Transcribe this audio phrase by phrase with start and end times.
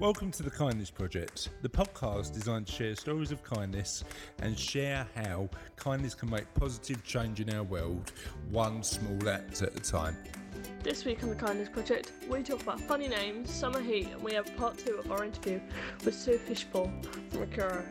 [0.00, 4.02] Welcome to the Kindness Project, the podcast designed to share stories of kindness
[4.40, 8.10] and share how kindness can make positive change in our world,
[8.50, 10.16] one small act at a time.
[10.82, 14.34] This week on the Kindness Project, we talk about funny names, summer heat, and we
[14.34, 15.60] have part two of our interview
[16.04, 16.90] with Sue Fishpool
[17.30, 17.84] from Accuro.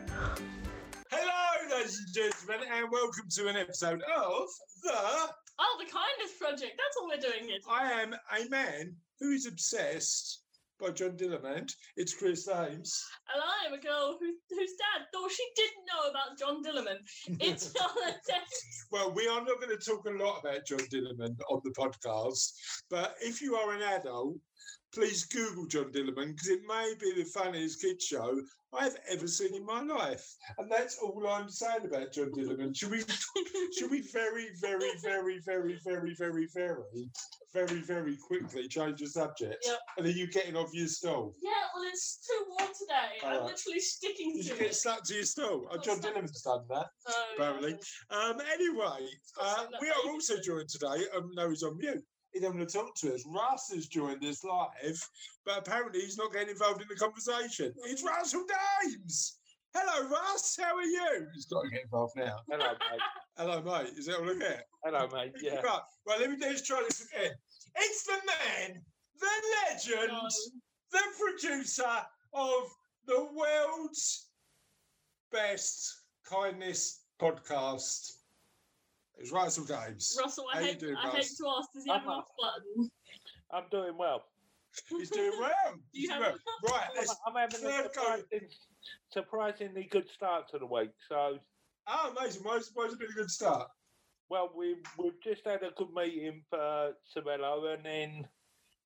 [1.10, 4.46] Hello, ladies and gentlemen, and welcome to an episode of
[4.82, 5.28] The
[5.58, 6.72] Oh, the Kindness Project.
[6.76, 7.60] That's all we're doing here.
[7.68, 10.43] I Am a Man Who is Obsessed
[10.80, 11.72] by John Dillermand.
[11.96, 13.04] It's Chris Ames.
[13.32, 17.40] And I'm a girl who, whose dad thought she didn't know about John Dillermand.
[17.40, 18.64] It's not a test.
[18.90, 22.52] Well, we are not going to talk a lot about John Dillermand on the podcast,
[22.90, 24.36] but if you are an adult,
[24.94, 28.40] please Google John Dillermand because it may be the funniest kids show
[28.72, 30.24] I've ever seen in my life.
[30.58, 32.76] And that's all I'm saying about John Dillermand.
[32.76, 33.00] Should we
[33.76, 37.10] should we very, very, very, very, very, very, very,
[37.52, 39.64] very, very quickly change the subject?
[39.66, 39.78] Yep.
[39.98, 41.34] And then you getting off your stool?
[41.42, 43.26] Yeah, well, it's too warm today.
[43.26, 43.50] I'm Alright.
[43.50, 45.66] literally sticking Did to you get stuck to your stool?
[45.70, 45.98] Oh, John.
[45.98, 46.86] Dillermand's done that.
[46.98, 47.76] So, apparently.
[48.10, 49.08] Um, anyway,
[49.40, 51.04] uh, we are also joined today.
[51.16, 52.04] Um, no, he's on mute.
[52.34, 53.24] He don't want to talk to us.
[53.26, 55.08] Russ has joined us live,
[55.46, 57.72] but apparently he's not getting involved in the conversation.
[57.84, 58.44] It's Russell
[58.82, 59.38] Dames.
[59.72, 60.58] Hello, Russ.
[60.60, 61.26] How are you?
[61.32, 62.38] He's got to get involved now.
[62.50, 63.00] Hello, mate.
[63.36, 63.92] Hello, mate.
[63.96, 64.66] Is that all I get?
[64.84, 65.32] Hello, mate.
[65.40, 65.60] Yeah.
[65.60, 65.80] Right.
[66.06, 67.30] Well, let me just try this again.
[67.76, 68.82] It's the man,
[69.20, 69.26] the
[69.70, 70.28] legend, No.
[70.90, 72.02] the producer
[72.34, 72.68] of
[73.06, 74.28] the world's
[75.30, 78.12] best kindness podcast.
[79.18, 80.16] It's Russell Dames.
[80.20, 82.14] Russell, I How you hate, doing, I hate to ask, does he have I'm an
[82.14, 82.90] off button?
[83.52, 84.24] I'm doing well.
[84.88, 85.50] He's doing well.
[85.74, 86.74] Do He's you doing have well.
[86.76, 87.16] Right, I'm, let's.
[87.26, 88.48] I'm having a surprising,
[89.12, 90.90] surprisingly good start to the week.
[91.08, 91.38] So,
[91.86, 92.42] Oh, amazing.
[92.42, 93.68] Why's, why's it been a good start?
[94.30, 98.26] well, we've, we've just had a good meeting for Sabello, and then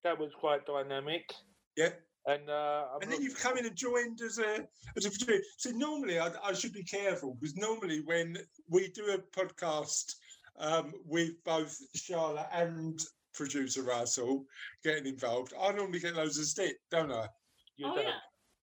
[0.05, 1.33] that was quite dynamic.
[1.77, 1.91] Yeah.
[2.29, 5.43] And, uh, And then look- you've come in and joined as a as a producer.
[5.57, 8.37] So normally I, I should be careful because normally when
[8.69, 10.15] we do a podcast
[10.59, 13.01] um, with both Charlotte and
[13.33, 14.45] producer Russell
[14.85, 17.29] getting involved, I normally get loads of stick, don't I?
[17.77, 18.05] you oh, don't.
[18.05, 18.13] yeah,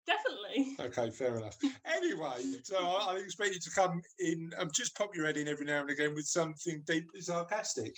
[0.05, 0.75] definitely.
[0.79, 1.57] Okay, fair enough.
[1.85, 5.47] Anyway, so I, I expect you to come in, um, just pop your head in
[5.47, 7.95] every now and again with something deeply sarcastic.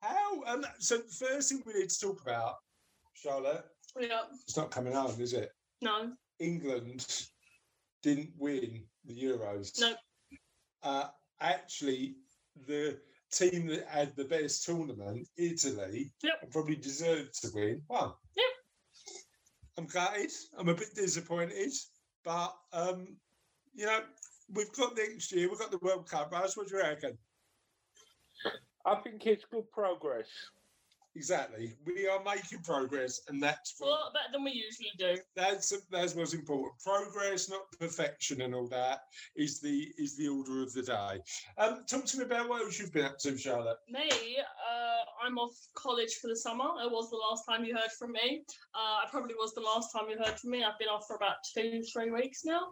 [0.00, 0.42] How?
[0.46, 2.54] Um, so the first thing we need to talk about,
[3.14, 3.64] Charlotte,
[3.98, 5.50] Yeah, it's not coming home, is it?
[5.82, 6.12] no.
[6.38, 7.06] England
[8.02, 9.78] didn't win the Euros.
[9.78, 9.94] No.
[10.82, 11.08] Uh,
[11.40, 12.16] actually,
[12.66, 12.98] the
[13.30, 16.50] team that had the best tournament, Italy, Yep.
[16.50, 18.12] probably deserved to win, won.
[18.36, 18.44] Yeah.
[19.76, 20.30] I'm gutted.
[20.58, 21.72] I'm a bit disappointed,
[22.24, 23.16] but um,
[23.74, 24.00] you know,
[24.54, 25.48] we've got next year.
[25.50, 26.32] We've got the World Cup.
[26.32, 27.18] Russ, what do you reckon?
[28.86, 30.26] I think it's good progress.
[31.16, 31.74] Exactly.
[31.84, 35.20] We are making progress, and that's It's a lot better than we usually do.
[35.34, 36.74] that's that's what's important.
[36.84, 39.00] Progress, not perfection, and all that
[39.34, 41.20] is the is the order of the day.
[41.58, 43.78] Um, talk to me about what else you've been up to, Charlotte.
[43.90, 46.64] Me, uh, I'm off college for the summer.
[46.84, 48.44] It was the last time you heard from me.
[48.74, 50.62] Uh, I probably was the last time you heard from me.
[50.62, 52.68] I've been off for about two, three weeks now,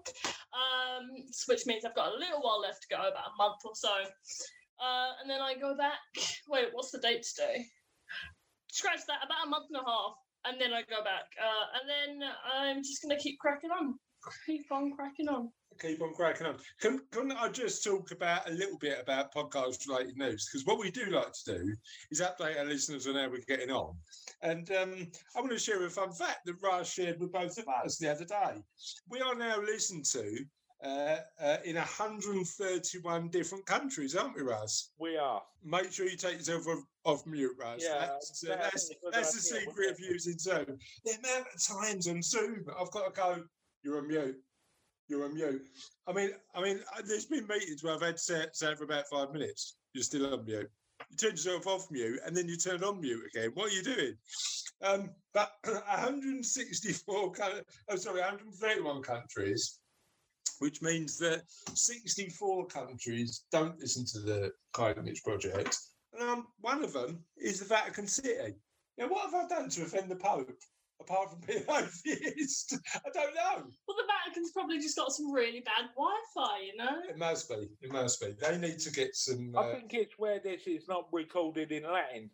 [0.54, 1.08] um,
[1.48, 3.90] which means I've got a little while left to go, about a month or so.
[4.80, 5.98] Uh, and then I go back.
[6.48, 7.66] Wait, what's the date today?
[8.70, 9.24] Scratch that.
[9.24, 10.14] About a month and a half,
[10.44, 11.26] and then I go back.
[11.40, 13.98] Uh, and then I'm just gonna keep cracking on.
[14.46, 15.50] Keep on cracking on.
[15.80, 16.56] Keep on cracking on.
[16.80, 20.48] Can, can I just talk about a little bit about podcast related news?
[20.50, 21.74] Because what we do like to do
[22.10, 23.94] is update our listeners on how we're getting on.
[24.42, 27.66] And um, I want to share a fun fact that Raj shared with both of
[27.84, 28.60] us the other day.
[29.08, 30.44] We are now listened to
[30.84, 34.90] uh, uh, in 131 different countries, aren't we, Raz?
[34.98, 35.42] We are.
[35.64, 37.82] Make sure you take yourself off, off mute, Raz.
[37.82, 40.78] Yeah, that's, uh, that that's, is a good that's the secret of using Zoom.
[41.04, 43.42] The amount of times on Zoom I've got to go,
[43.82, 44.36] you're on mute.
[45.08, 45.66] You're on mute.
[46.06, 48.78] I mean, I mean, uh, there's been meetings where I've had to say, say it
[48.78, 49.76] for about five minutes.
[49.94, 50.70] You're still on mute.
[51.10, 53.50] You turn yourself off mute and then you turn on mute again.
[53.54, 54.14] What are you doing?
[54.82, 59.78] Um, but 164, coun- oh, sorry, 131 countries,
[60.58, 65.74] which means that 64 countries don't listen to the Kindness Project.
[66.18, 68.54] And um, one of them is the Vatican City.
[68.96, 70.50] Now, what have I done to offend the Pope?
[71.00, 73.54] Apart from being atheist, I don't know.
[73.86, 77.08] Well, the Vatican's probably just got some really bad Wi-Fi, you know.
[77.08, 77.68] It must be.
[77.80, 78.34] It must be.
[78.40, 79.52] They need to get some.
[79.56, 82.28] I Uh, think it's where this is not recorded in Latin.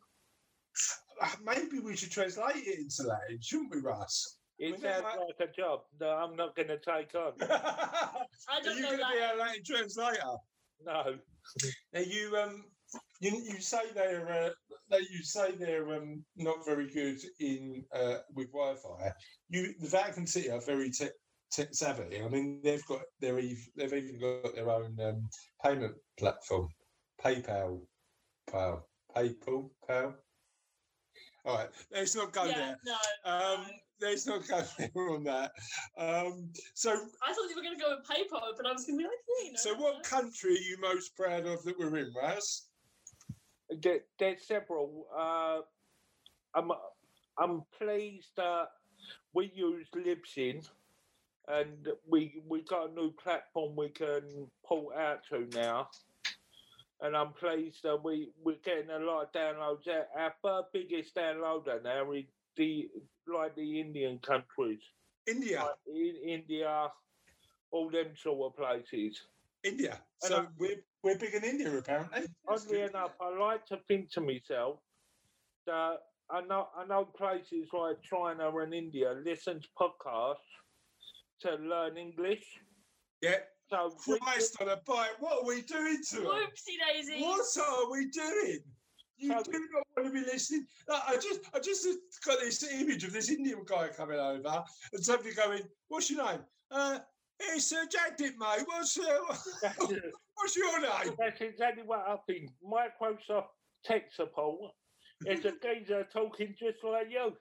[1.23, 4.39] uh, maybe we should translate it into Latin, shouldn't we, Russ?
[4.59, 7.33] It mean, sounds might- like a job that I'm not going to take on.
[7.43, 10.37] Are I don't you going to be a Latin translator?
[10.87, 11.17] No.
[11.95, 12.65] Are you um
[13.25, 14.51] you you say they're uh,
[14.91, 19.13] they, you say they're um, not very good in uh, with Wi-Fi.
[19.49, 21.13] You the Vatican City are very tech
[21.51, 22.21] tech savvy.
[22.23, 23.37] I mean, they've got their
[23.77, 25.29] they've even got their own um,
[25.65, 26.69] payment platform,
[27.25, 27.81] PayPal,
[28.51, 28.87] Pal,
[29.17, 30.15] PayPal, Pal.
[31.47, 32.79] All right, let's not go yeah, there.
[32.87, 33.31] no.
[33.31, 33.67] Um,
[34.01, 34.09] no.
[34.09, 35.53] let's not go there on that.
[35.99, 38.99] Um, so, I thought you were going to go with PayPal, but I was going
[38.99, 39.59] to be like, yeah, you know.
[39.59, 42.63] so what country are you most proud of that we're in, Raz?
[43.83, 45.07] There, there's several.
[45.17, 45.61] Uh,
[46.55, 46.71] I'm
[47.39, 48.69] I'm pleased that
[49.33, 50.67] we use Libsyn,
[51.49, 55.89] and we we got a new platform we can pull out to now.
[57.01, 59.89] And I'm pleased that we we're getting a lot of downloads.
[59.89, 62.25] Our, our third biggest downloader now is
[62.57, 62.89] the
[63.27, 64.81] like the Indian countries,
[65.27, 65.61] India.
[65.65, 66.89] like in India,
[67.73, 69.21] all them sort of places.
[69.65, 70.01] India.
[70.21, 72.23] So I- we're we're big in India apparently.
[72.49, 74.79] Oddly enough, I like to think to myself
[75.67, 75.97] that
[76.31, 80.37] I know I know places like China and India listen to podcasts
[81.43, 82.45] to learn English.
[83.21, 83.37] Yeah.
[83.71, 85.21] So we- Christ on a bike.
[85.21, 86.27] What are we doing to them?
[86.27, 87.21] Whoopsie daisy.
[87.23, 88.59] What are we doing?
[89.17, 90.67] You So- do not want to be listening.
[90.89, 91.87] No, I just I just
[92.25, 96.45] got this image of this Indian guy coming over and somebody going, "What's your name?"
[96.71, 96.99] Uh,
[97.39, 98.63] it's uh, Jack Dick, mate.
[98.67, 99.19] What's uh,
[99.63, 99.93] that's,
[100.37, 101.15] what's your name?
[101.19, 102.51] that's exactly what I think.
[102.65, 103.47] Microsoft
[103.85, 104.73] tech support
[105.27, 107.33] is a geezer talking just like you.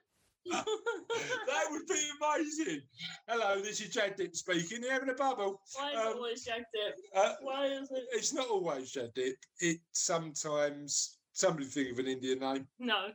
[0.50, 2.82] that would be amazing.
[3.28, 4.82] Hello, this is Jack Dick speaking.
[4.82, 5.60] You having a bubble?
[5.74, 6.96] Why is it Um, always Jack Dip?
[7.16, 8.04] Uh, Why is it?
[8.12, 9.36] it's not always Jack Dick.
[9.60, 12.66] It sometimes somebody think of an Indian name.
[12.78, 13.08] No.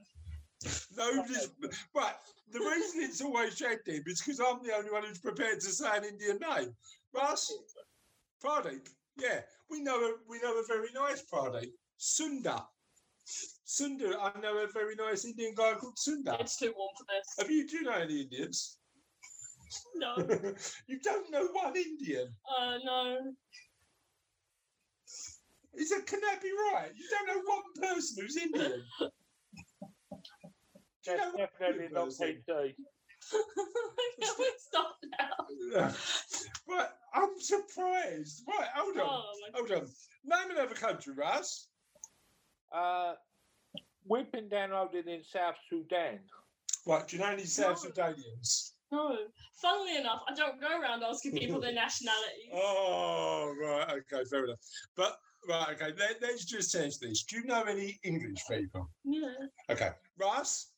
[0.97, 1.49] Nobody's
[1.95, 2.15] right.
[2.51, 5.67] The reason it's always Jack Dick is because I'm the only one who's prepared to
[5.67, 6.75] say an Indian name.
[7.13, 7.53] Russ,
[8.43, 8.87] Pradeep.
[9.19, 11.71] Yeah, we know a we know a very nice Pradeep.
[11.99, 12.65] Sundar.
[13.67, 14.15] Sundar.
[14.19, 16.39] I know a very nice Indian guy called Sundar.
[16.41, 17.35] It's too warm for this.
[17.37, 18.77] Have you do you know any Indians?
[19.95, 20.15] No.
[20.87, 22.27] you don't know one Indian.
[22.57, 23.17] Uh, no.
[25.75, 26.91] Is it can that be right?
[26.95, 27.61] You don't know one
[27.95, 28.83] person who's Indian.
[31.05, 32.43] That's definitely not person?
[32.49, 32.75] PC.
[34.21, 35.91] Can we stop now?
[36.69, 38.43] right, I'm surprised.
[38.47, 39.87] Right, hold on, Oh, my hold on.
[40.25, 41.67] Name another country, Russ.
[42.71, 43.13] Uh,
[44.07, 46.19] we've been downloaded in South Sudan.
[46.85, 47.89] Right, do you know any South No.
[47.89, 48.71] Sudanians?
[48.91, 49.17] No.
[49.61, 52.49] Funnily enough, I don't go around asking people their nationality.
[52.53, 54.59] Oh, right, okay, fair enough.
[54.95, 55.17] But
[55.47, 57.23] right, okay, let, let's just test this.
[57.23, 58.89] Do you know any English people?
[59.03, 59.27] Yeah.
[59.69, 60.71] Okay, Russ,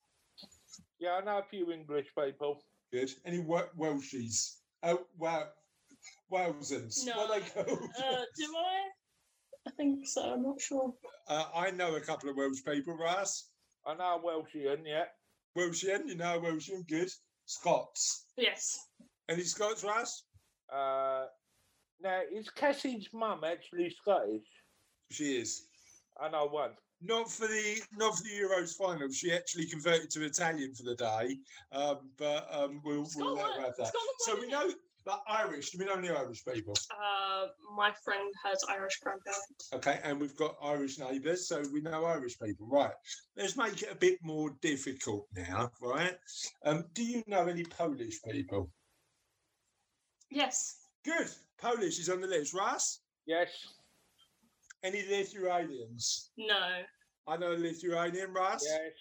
[0.99, 2.63] Yeah, I know a few English people.
[2.91, 3.11] good.
[3.25, 4.57] Any Wel- Welshies?
[4.83, 5.45] Oh, wow,
[6.31, 7.05] Walesans.
[7.05, 7.17] No.
[7.17, 7.79] What they called?
[7.97, 9.67] Uh, do I?
[9.67, 10.33] I think so.
[10.33, 10.93] I'm not sure.
[11.27, 13.49] Uh, I know a couple of Welsh people, Russ.
[13.85, 15.05] I know a Welshian, yeah.
[15.57, 17.09] Welshian, you know a Welshian, good.
[17.45, 18.25] Scots.
[18.37, 18.87] Yes.
[19.29, 20.23] Any Scots, Russ?
[20.73, 21.25] Uh,
[22.01, 24.47] now, is Cassie's mum actually Scottish?
[25.11, 25.65] She is.
[26.19, 26.71] I know one.
[27.03, 29.09] Not for the not for the Euros final.
[29.11, 31.37] She actually converted to Italian for the day,
[31.71, 33.87] um, but um, we'll, we'll let have that.
[33.87, 34.69] Scotland So we know
[35.05, 35.71] that Irish.
[35.71, 36.75] Do we know any Irish people?
[36.91, 39.69] Uh, my friend has Irish grandparents.
[39.73, 42.67] Okay, and we've got Irish neighbours, so we know Irish people.
[42.69, 42.93] Right.
[43.35, 45.71] Let's make it a bit more difficult now.
[45.81, 46.15] Right.
[46.65, 48.69] Um, do you know any Polish people?
[50.29, 50.75] Yes.
[51.03, 51.29] Good.
[51.59, 52.53] Polish is on the list.
[52.53, 53.01] Russ.
[53.25, 53.49] Yes.
[54.83, 56.31] Any Lithuanians?
[56.37, 56.81] No.
[57.27, 58.65] I know a Lithuanian, Russ.
[58.67, 58.91] Yes.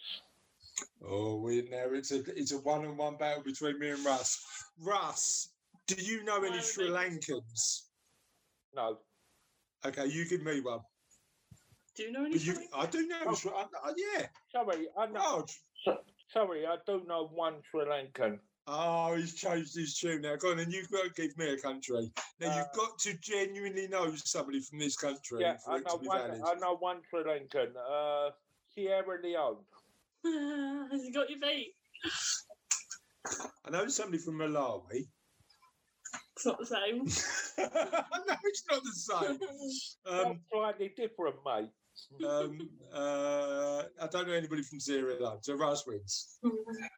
[1.06, 4.42] Oh, we now it's a it's a one on one battle between me and Russ.
[4.78, 5.48] Russ,
[5.86, 6.88] do you know any Sri.
[6.88, 7.82] Lankans?
[8.74, 8.98] No.
[9.84, 10.80] Okay, you give me one.
[11.96, 12.38] Do you know any?
[12.38, 13.18] You, I do know.
[13.26, 13.34] Oh.
[13.34, 15.20] Sri- I, I, yeah, Sorry, I know.
[15.22, 15.44] Oh.
[15.86, 15.98] Raj.
[16.32, 18.38] sorry, I do know one Sri Lankan.
[18.66, 20.36] Oh, he's changed his tune now.
[20.36, 22.12] Go on, and you've got to give me a country.
[22.40, 25.78] Now Uh, you've got to genuinely know somebody from this country Yeah, for I it
[25.80, 26.18] to know be one.
[26.18, 26.42] valid.
[26.44, 27.74] I know one Sri Lankan.
[27.76, 28.30] Uh,
[28.72, 29.64] Sierra Leone.
[30.92, 31.74] Has he got your feet?
[33.64, 35.08] I know somebody from Malawi.
[36.36, 36.98] It's not the same.
[37.58, 39.38] no, it's not the same.
[40.06, 41.68] Um, That's slightly different, mate.
[42.26, 42.58] Um,
[42.92, 46.38] uh, I don't know anybody from Sierra Leone, so Russ wins.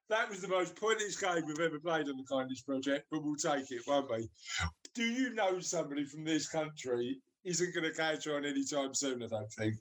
[0.08, 3.37] That was the most pointless game we've ever played on the Kindness Project, but we'll
[3.37, 4.28] take it, won't we?
[4.94, 7.18] Do you know somebody from this country?
[7.44, 9.75] Isn't going to catch on anytime soon, I don't think.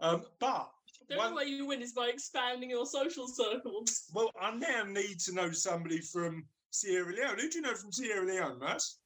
[0.00, 0.70] Um, but,
[1.08, 4.04] The only One- way you win is by expanding your social circles.
[4.14, 7.38] well, I now need to know somebody from Sierra Leone.
[7.40, 8.98] Who do you know from Sierra Leone, Russ?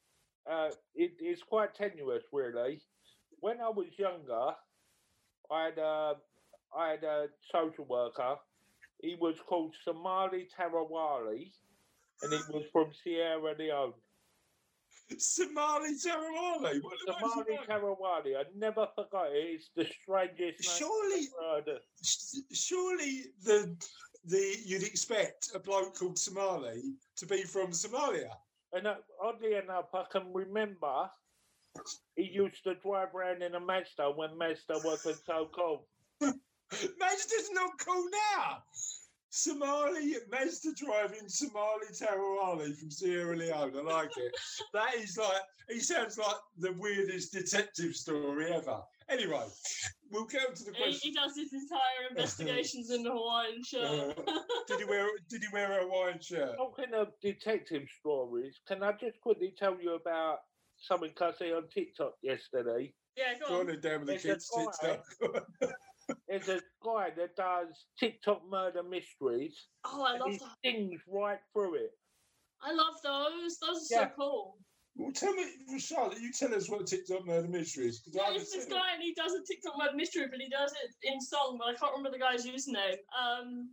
[0.51, 2.83] Uh, it, it's quite tenuous, really.
[3.39, 4.51] When I was younger,
[5.53, 6.15] I had a,
[6.77, 8.37] I had a social worker.
[9.03, 11.51] He was called Somali Tarawali,
[12.23, 13.93] and he was from Sierra Leone.
[15.19, 16.81] Somali Tarawali.
[17.07, 17.59] Somali?
[17.69, 18.37] Tarawali.
[18.37, 19.61] I never forgot it.
[19.61, 21.81] It's the strangest Surely, I've heard.
[22.01, 23.77] s- surely the
[24.25, 28.31] the you'd expect a bloke called Somali to be from Somalia.
[28.73, 31.11] And uh, oddly enough, I can remember
[32.17, 35.87] he used to drive around in a Mazda when Mazda wasn't so cool.
[36.21, 38.59] Mazda's not cool now.
[39.35, 43.73] Somali Mazda driving Somali Tarawali from Sierra Leone.
[43.77, 44.33] I like it.
[44.75, 48.81] That is like he sounds like the weirdest detective story ever.
[49.09, 49.45] Anyway,
[50.11, 51.01] we'll get on to the He, question.
[51.11, 54.19] he does his entire investigations in the Hawaiian shirt.
[54.19, 54.33] Uh,
[54.69, 56.57] did he wear did he wear a Hawaiian shirt?
[56.59, 60.41] Talking of detective stories, can I just quickly tell you about
[60.83, 62.93] something I see on TikTok yesterday?
[63.17, 63.61] yeah, go Go on.
[63.61, 64.51] on then, down with the There's a kids.
[64.81, 65.47] guy- TikTok.
[66.29, 70.49] There's a guy that does TikTok murder mysteries, Oh, I and love he that.
[70.65, 71.91] sings right through it.
[72.61, 73.59] I love those.
[73.59, 74.09] Those are Yeah.
[74.09, 74.59] so cool.
[74.97, 78.01] well, tell me, well, Charlotte, you tell us what a TikTok murder mystery is.
[78.01, 78.77] 'cause I Yeah, haven't it's this seen it.
[78.77, 81.69] guy and he does a TikTok murder mystery, but he does it in song, but
[81.69, 82.99] I can't remember the guy's username.
[83.17, 83.71] Um,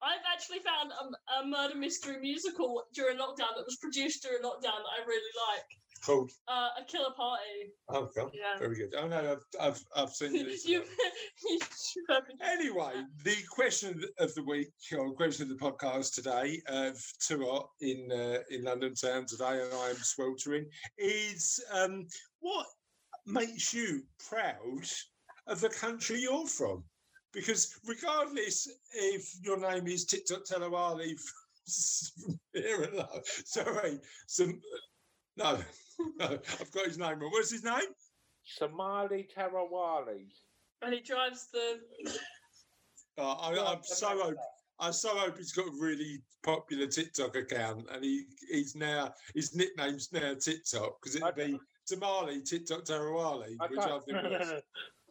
[0.00, 4.78] I've actually found a, a murder mystery musical during lockdown that was produced during lockdown
[4.82, 5.66] that I really like.
[6.04, 6.30] Called.
[6.46, 7.72] Uh, a Killer Party.
[7.88, 8.30] Oh, God.
[8.34, 8.58] Yeah.
[8.58, 8.94] Very good.
[8.96, 10.82] Oh, no, I've, I've, I've seen you,
[11.48, 11.60] you
[12.42, 12.92] Anyway,
[13.24, 18.38] the question of the week, or question of the podcast today, of Tuot in uh,
[18.50, 22.06] in London town today, and I am sweltering, is um,
[22.40, 22.66] what
[23.26, 24.84] makes you proud
[25.46, 26.84] of the country you're from?
[27.32, 31.14] Because regardless if your name is TikTok Telawali
[32.24, 34.60] from here and there, sorry, some
[35.36, 35.58] no,
[36.20, 37.30] I've got his name wrong.
[37.32, 37.80] What's his name?
[38.44, 40.26] Somali Tarawali.
[40.82, 41.80] and he drives the.
[43.18, 44.36] Uh, I, I'm so hope,
[44.78, 49.54] I so hope he's got a really popular TikTok account, and he he's now his
[49.54, 54.62] nickname's now TikTok because it'd be Tamale TikTok Tarawali, I which I don't, think was.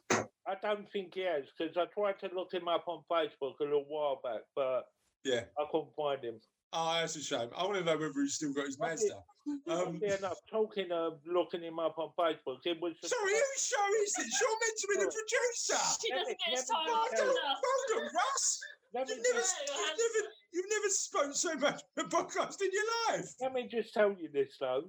[0.47, 3.63] I don't think he has because I tried to look him up on Facebook a
[3.63, 4.83] little while back, but
[5.25, 5.41] Yeah.
[5.59, 6.39] I couldn't find him.
[6.73, 7.49] Oh, that's a shame.
[7.55, 9.09] I want to know whether he's still got his I did.
[9.09, 9.23] Mazda.
[9.47, 13.87] Um, Oddly enough, talking of looking him up on Facebook, it was sorry, whose show
[14.03, 14.41] is this?
[14.41, 15.83] You're meant to be the producer.
[16.01, 18.59] She doesn't get his time just off hold on, Russ.
[18.93, 23.17] You've never, you you've never, you've never spoken so much on a podcast in your
[23.17, 23.25] life.
[23.39, 24.83] let me just tell you this though.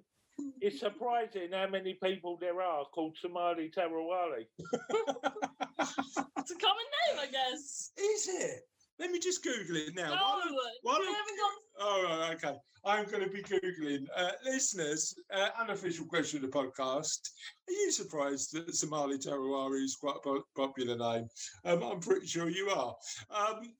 [0.61, 4.47] It's surprising how many people there are called Somali Tarawali.
[5.81, 7.93] It's a common name, I guess.
[7.97, 8.63] Is it?
[8.99, 10.15] Let me just Google it now.
[10.15, 11.53] No, while we haven't got.
[11.81, 12.57] Oh, right, okay.
[12.85, 14.07] I'm going to be Googling.
[14.17, 17.21] Uh, listeners, uh, unofficial question of the podcast.
[17.69, 21.29] Are you surprised that Somali Tarawali is quite a popular name?
[21.65, 22.97] Um, I'm pretty sure you are.
[23.31, 23.75] Um,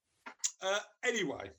[0.63, 1.51] uh, anyway,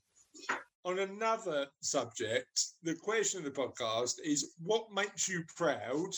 [0.86, 6.14] on another subject, the question of the podcast is what makes you proud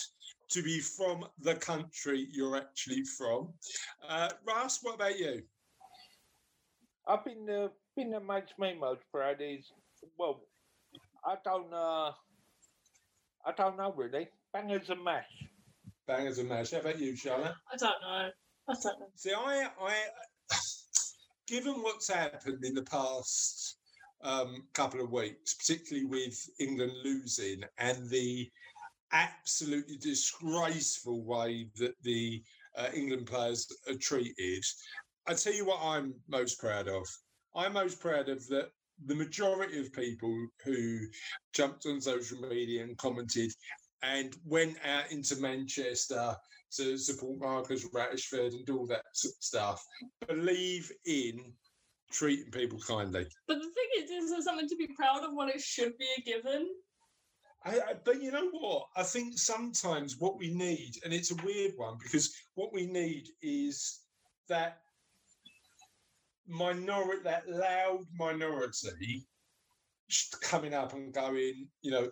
[0.50, 3.48] to be from the country you're actually from?
[4.06, 5.42] Uh, Russ, what about you?
[7.06, 9.70] I've been uh, been that makes me most proud is
[10.18, 10.40] well,
[11.24, 12.12] I don't uh,
[13.46, 14.28] I don't know really.
[14.52, 15.24] Bangers and mash.
[16.06, 16.72] Bangers and mash.
[16.72, 17.54] How about you, Charlotte?
[17.72, 18.28] I don't know.
[18.68, 19.06] I don't know.
[19.16, 19.94] See, I, I,
[21.46, 23.76] given what's happened in the past
[24.22, 28.50] um, couple of weeks, particularly with England losing and the
[29.12, 32.42] absolutely disgraceful way that the
[32.76, 34.64] uh, England players are treated,
[35.26, 37.06] I tell you what, I'm most proud of.
[37.54, 38.70] I'm most proud of that.
[39.06, 40.98] The majority of people who
[41.54, 43.50] jumped on social media and commented
[44.02, 46.34] and went out into Manchester
[46.76, 49.84] to support Marcus Rashford and do all that sort of stuff.
[50.28, 51.52] Believe in
[52.10, 53.26] treating people kindly.
[53.46, 56.08] But the thing is, is there something to be proud of when it should be
[56.18, 56.68] a given?
[57.64, 58.86] I, I, but you know what?
[58.96, 63.28] I think sometimes what we need, and it's a weird one because what we need
[63.40, 64.00] is
[64.48, 64.78] that
[66.46, 69.26] minority, that loud minority,
[70.42, 72.08] coming up and going, you know,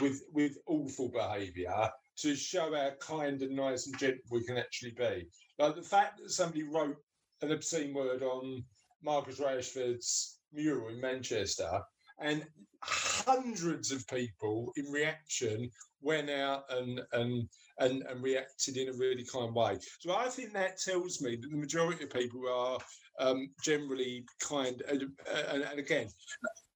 [0.00, 4.92] with with awful behaviour to show how kind and nice and gentle we can actually
[4.92, 5.26] be.
[5.58, 6.96] Like the fact that somebody wrote
[7.42, 8.64] an obscene word on
[9.02, 11.80] Marcus Rashford's mural in Manchester,
[12.20, 12.44] and
[12.82, 15.70] hundreds of people in reaction
[16.00, 17.48] went out and and
[17.78, 19.78] and, and reacted in a really kind way.
[20.00, 22.78] So I think that tells me that the majority of people are
[23.18, 24.82] um, generally kind.
[24.88, 25.04] And,
[25.50, 26.08] and, and again,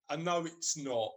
[0.08, 1.10] I know it's not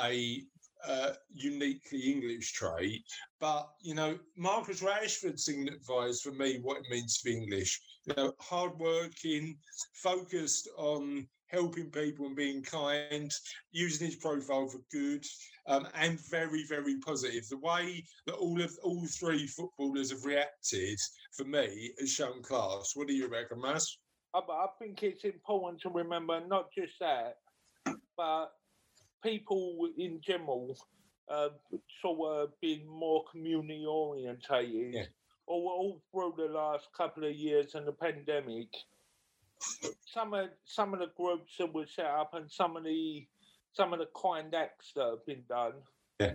[0.00, 0.42] a
[0.86, 3.02] uh, uniquely English trait.
[3.40, 7.80] But you know, Marcus Rashford signifies for me what it means to be English.
[8.06, 9.56] You know, hardworking,
[9.94, 13.30] focused on helping people and being kind,
[13.72, 15.24] using his profile for good,
[15.66, 17.48] um, and very, very positive.
[17.48, 20.98] The way that all of all three footballers have reacted
[21.36, 22.92] for me has shown class.
[22.94, 23.98] What do you reckon, Mas?
[24.34, 27.38] I, I think it's important to remember not just that,
[28.16, 28.52] but
[29.22, 30.76] people in general
[31.30, 31.48] uh,
[32.02, 34.94] sort of being more community orientated.
[34.94, 35.02] Yeah.
[35.46, 38.68] All, all through the last couple of years and the pandemic,
[40.06, 43.26] some of some of the groups that were set up and some of the
[43.72, 45.72] some of the kind acts that have been done.
[46.20, 46.34] Yeah.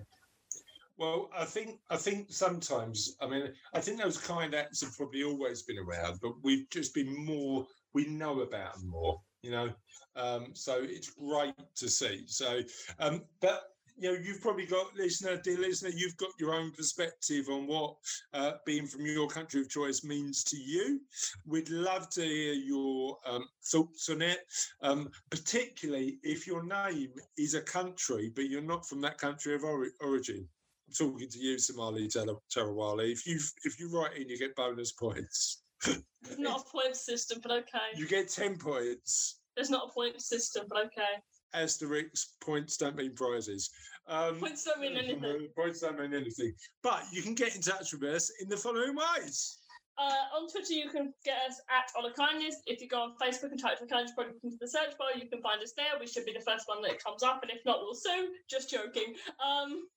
[0.98, 5.24] Well, I think I think sometimes I mean I think those kind acts have probably
[5.24, 9.72] always been around, but we've just been more we know about them more, you know.
[10.16, 12.26] Um, so it's great to see.
[12.28, 12.60] So,
[13.00, 13.64] um, but
[13.98, 17.96] you know, you've probably got listener, dear listener, you've got your own perspective on what
[18.34, 21.00] uh, being from your country of choice means to you.
[21.46, 24.40] We'd love to hear your um, thoughts on it,
[24.82, 29.64] um, particularly if your name is a country, but you're not from that country of
[29.64, 30.46] ori- origin.
[30.88, 33.12] I'm talking to you, Somali Tarawali.
[33.14, 35.65] If you if you write in, you get bonus points.
[35.84, 37.96] There's not a point system, but okay.
[37.96, 39.40] You get ten points.
[39.56, 41.22] There's not a point system, but okay.
[41.54, 43.70] Asterisk points don't mean prizes.
[44.08, 45.48] Um, Points don't mean anything.
[45.56, 46.54] Points don't mean anything.
[46.84, 49.58] But you can get in touch with us in the following ways.
[49.98, 52.58] Uh, on Twitter, you can get us at Honor Kindness.
[52.68, 55.30] If you go on Facebook and type for Kindness Project into the search bar, you
[55.30, 55.98] can find us there.
[56.00, 58.34] We should be the first one that comes up, and if not, we'll soon.
[58.50, 59.16] Just joking.
[59.40, 59.88] Um,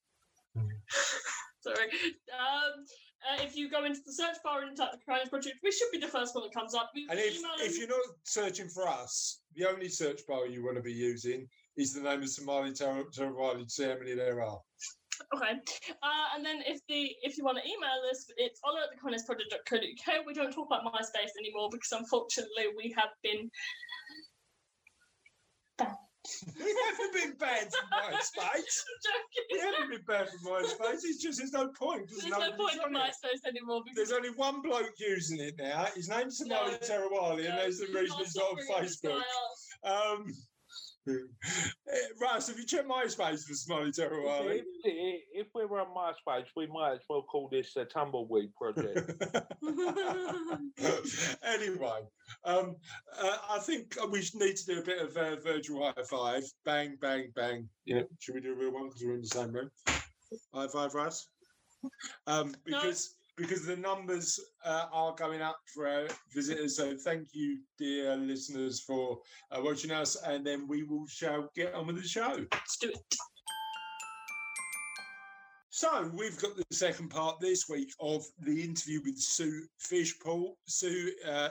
[1.61, 1.89] sorry.
[2.31, 2.85] Um,
[3.27, 5.91] uh, if you go into the search bar and type the Kindness Project, we should
[5.93, 6.91] be the first one that comes up.
[6.95, 10.83] And if, if you're not searching for us, the only search bar you want to
[10.83, 14.61] be using is the name of Somali Tar- Tarawali Ceremony there are.
[15.35, 15.51] Okay.
[16.03, 20.27] Uh, and then if the if you want to email us, it's honor at thekindnessproject.co.uk.
[20.27, 23.51] We don't talk about MySpace anymore because unfortunately we have been
[26.59, 28.77] we haven't been banned from MySpace.
[29.51, 29.73] We joking.
[29.73, 31.01] haven't been banned from MySpace.
[31.05, 32.11] It's just there's no point.
[32.11, 35.87] There's no point in MySpace anymore because There's only one bloke using it now.
[35.95, 39.23] His name's Somali No, Tarawali, and there's the reason he's not on Facebook.
[39.85, 40.35] Um,
[42.21, 44.59] Russ, have you checked MySpace for Somali Tarawali?
[44.59, 48.51] If, if, if we were on MySpace, we might as well call this the Tumbleweed
[48.55, 49.12] Project.
[51.44, 52.01] anyway,
[52.44, 52.77] um,
[53.21, 56.42] uh, I think we need to do a bit of uh, virtual high five.
[56.64, 57.68] Bang, bang, bang.
[57.87, 59.71] Yeah, should we do a real one because we're in the same room?
[60.55, 61.29] High five, Russ.
[62.27, 62.81] Um, No.
[62.81, 66.77] because because the numbers uh, are going up for our visitors.
[66.77, 69.18] So thank you, dear listeners, for
[69.51, 72.44] uh, watching us, and then we will shall get on with the show.
[72.53, 73.16] Let's do it.
[75.79, 80.57] So we've got the second part this week of the interview with Sue Fishpool.
[80.66, 81.51] Sue uh,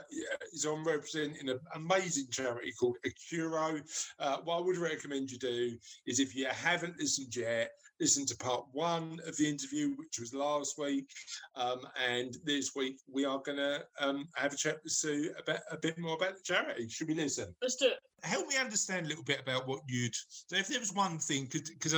[0.51, 3.79] is on representing an amazing charity called Accuro.
[4.19, 8.37] Uh, what I would recommend you do is if you haven't listened yet, listen to
[8.37, 11.09] part one of the interview, which was last week.
[11.55, 15.59] Um, and this week we are going to um, have a chat with Sue about
[15.71, 16.87] a bit more about the charity.
[16.89, 17.53] Should we listen?
[17.61, 17.99] Let's do it.
[18.23, 21.47] help me understand a little bit about what you'd so if there was one thing
[21.51, 21.93] because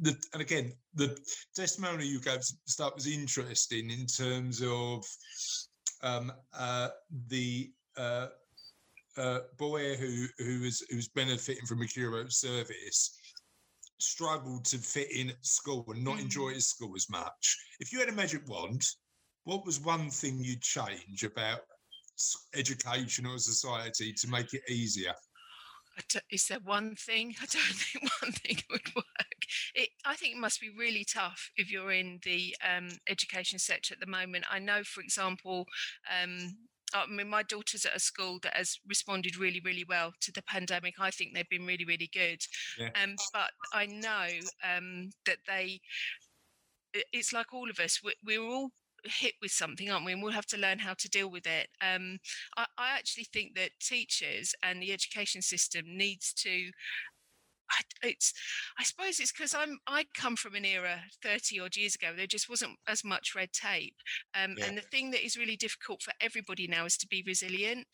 [0.00, 1.16] the and again the
[1.54, 5.04] testimony you gave start was interesting in terms of
[6.02, 6.88] um uh
[7.28, 8.26] the uh
[9.18, 13.18] uh boy who who was who was benefiting from Accuro service
[14.02, 16.22] struggled to fit in at school and not Mm.
[16.22, 18.82] enjoy his school as much if you had a magic wand
[19.44, 21.60] what was one thing you'd change about
[22.54, 25.14] education or society to make it easier
[26.30, 27.34] is there one thing?
[27.42, 29.04] I don't think one thing would work.
[29.74, 33.94] It, I think it must be really tough if you're in the um, education sector
[33.94, 34.44] at the moment.
[34.50, 35.66] I know, for example,
[36.22, 36.56] um,
[36.94, 40.42] I mean, my daughter's at a school that has responded really, really well to the
[40.42, 40.94] pandemic.
[40.98, 42.40] I think they've been really, really good.
[42.78, 42.90] Yeah.
[43.02, 44.28] Um, but I know
[44.76, 45.80] um, that they,
[47.12, 48.70] it's like all of us, we, we're all
[49.04, 50.12] hit with something, aren't we?
[50.12, 51.68] And we'll have to learn how to deal with it.
[51.80, 52.18] Um,
[52.56, 56.70] I, I actually think that teachers and the education system needs to.
[57.72, 58.32] I, it's,
[58.78, 59.78] I suppose it's because I'm.
[59.86, 62.08] I come from an era thirty odd years ago.
[62.16, 63.94] There just wasn't as much red tape,
[64.34, 64.66] um, Yeah.
[64.66, 67.86] and the thing that is really difficult for everybody now is to be resilient,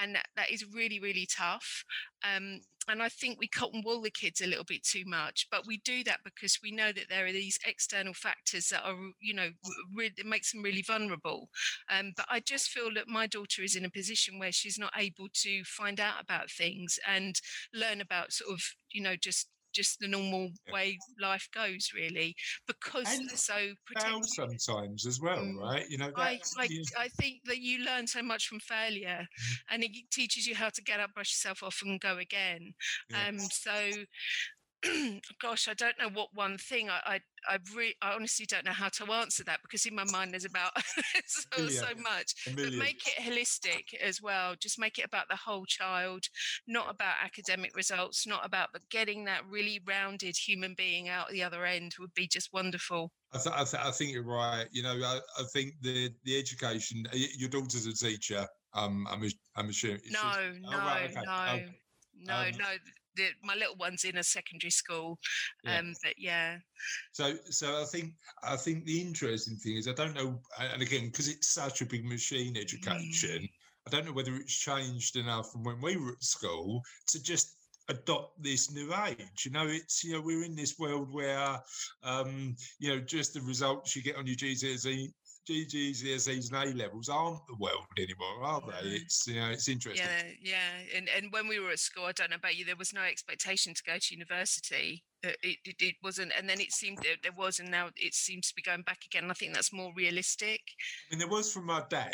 [0.00, 1.84] and that, that is really really tough.
[2.24, 5.66] Um, and I think we cotton wool the kids a little bit too much, but
[5.66, 9.34] we do that because we know that there are these external factors that are, you
[9.34, 9.50] know,
[9.94, 11.48] re- it makes them really vulnerable.
[11.90, 14.92] Um, but I just feel that my daughter is in a position where she's not
[14.96, 17.40] able to find out about things and
[17.74, 20.72] learn about sort of, you know, just just the normal Yeah.
[20.74, 22.36] way life goes, really,
[22.66, 24.26] because And they're so protected.
[24.26, 25.56] sometimes as well, Mm.
[25.60, 25.88] right?
[25.90, 29.28] You know, I, I, you- I think that you learn so much from failure
[29.70, 32.74] and it teaches you how to get up, brush yourself off, and go again.
[33.10, 33.28] Yeah.
[33.28, 33.92] Um, so,
[35.40, 38.72] gosh, I don't know what one thing I, I, I, re- I honestly don't know
[38.72, 40.72] how to answer that because in my mind there's about
[41.26, 42.34] so, so much.
[42.54, 44.54] But make it holistic as well.
[44.60, 46.24] Just make it about the whole child,
[46.66, 51.42] not about academic results, not about but getting that really rounded human being out the
[51.42, 53.12] other end would be just wonderful.
[53.32, 54.66] I, th- I, th- I think you're right.
[54.72, 57.04] You know, I, I think the the education.
[57.12, 58.46] Your daughter's a teacher.
[58.72, 59.22] Um, I'm,
[59.56, 60.00] I'm assuming.
[60.10, 62.66] No, no, Oh, right, okay, no, no, Um, no.
[63.16, 65.18] The, my little one's in a secondary school.
[65.64, 65.78] Yeah.
[65.78, 66.58] Um, but yeah,
[67.12, 71.06] So, so I think I think the interesting thing is I don't know, and again
[71.06, 73.48] because it's such a big machine education,
[73.86, 77.56] I don't know whether it's changed enough from when we were at school to just
[77.88, 79.44] adopt this new age.
[79.44, 81.58] You know, it's you know we're in this world where,
[82.02, 85.12] um, you know, just the results you get on your GCSE.
[85.46, 88.88] GCSEs and A levels aren't the world anymore, are they?
[88.88, 90.06] It's you know it's interesting.
[90.06, 90.96] yeah, yeah.
[90.96, 93.02] And and when we were at school, I don't know about you, there was no
[93.02, 95.04] expectation to go to university.
[95.24, 98.14] Uh, It, it, it wasn't, and then it seemed that there was, and now it
[98.14, 99.30] seems to be going back again.
[99.30, 100.60] I think that's more realistic.
[101.10, 102.12] I mean, there was from my dad,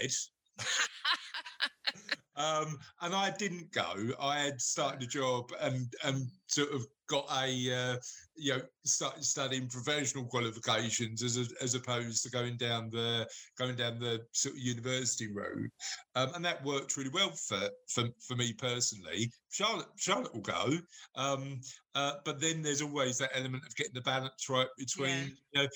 [2.36, 3.94] um, and I didn't go.
[4.20, 7.96] I had started a job and and sort of got a uh,
[8.34, 13.76] you know started studying professional qualifications as a, as opposed to going down the going
[13.76, 15.70] down the sort of university route,
[16.14, 19.30] um, and that worked really well for for for me personally.
[19.50, 20.78] Charlotte Charlotte will go,
[21.16, 21.60] um,
[21.94, 25.68] uh, but then there's always that element of getting the balance right between you know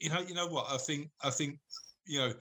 [0.00, 1.58] you know you know what I think I think
[2.04, 2.32] you know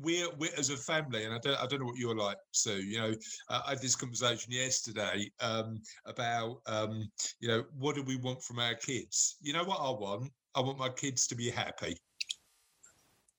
[0.00, 2.82] we're, we're as a family, and I don't, I don't know what you're like, Sue.
[2.82, 3.14] You know,
[3.48, 7.08] uh, I had this conversation yesterday um, about, um,
[7.40, 9.36] you know, what do we want from our kids?
[9.40, 10.30] You know what I want?
[10.54, 11.96] I want my kids to be happy.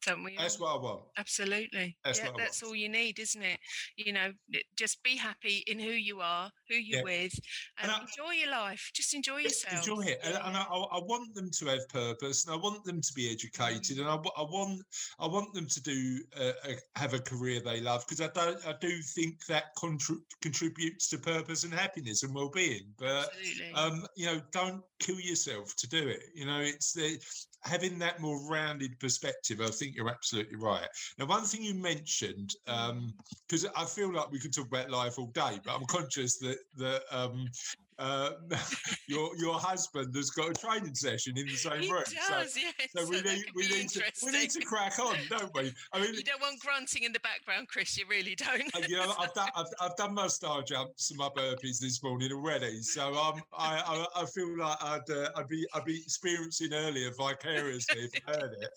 [0.07, 0.35] Don't we?
[0.37, 0.67] That's all?
[0.67, 1.01] what I want.
[1.17, 1.97] Absolutely.
[2.05, 3.59] That's yeah, that's all you need, isn't it?
[3.97, 4.31] You know,
[4.77, 7.03] just be happy in who you are, who you're Yeah.
[7.03, 7.33] with,
[7.77, 8.89] and, And I- enjoy your life.
[8.93, 9.85] Just enjoy yourself.
[9.85, 13.01] Enjoy it, and, and I, I want them to have purpose, and I want them
[13.01, 14.81] to be educated, and I, I want
[15.19, 16.53] I want them to do uh,
[16.95, 21.17] have a career they love because I don't I do think that contri- contributes to
[21.17, 22.93] purpose and happiness and well-being.
[22.97, 23.73] But Absolutely.
[23.73, 26.23] um, you know, don't kill yourself to do it.
[26.33, 27.19] You know, it's the
[27.67, 29.59] having that more rounded perspective.
[29.61, 30.87] I think you're absolutely right.
[31.17, 35.27] Now, one thing you mentioned, because I feel like we could talk about life all
[35.27, 37.47] day, but I'm conscious that that um,
[37.99, 38.31] uh,
[39.07, 42.03] your your husband has got a training session in the same he room.
[42.29, 42.73] does, yes.
[42.95, 45.73] So, so we that need we need to we need to crack on, don't we?
[45.93, 47.97] I mean, You don't want grunting in the background, Chris.
[47.97, 48.73] You really don't.
[48.75, 52.01] uh, you know, I've done I've, I've done my star jumps and my burpees this
[52.03, 55.97] morning already, so um, I, I I feel like I'd uh, I'd be I'd be
[55.97, 58.69] experiencing earlier vicariously if I heard it.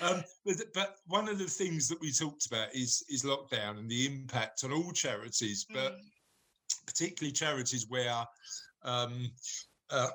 [0.00, 3.88] Um, but but one of the things that we talked about is is lockdown and
[3.90, 6.02] the impact on all charities, but Mm,
[6.86, 8.24] particularly charities where
[8.82, 9.30] um,
[9.90, 10.08] uh,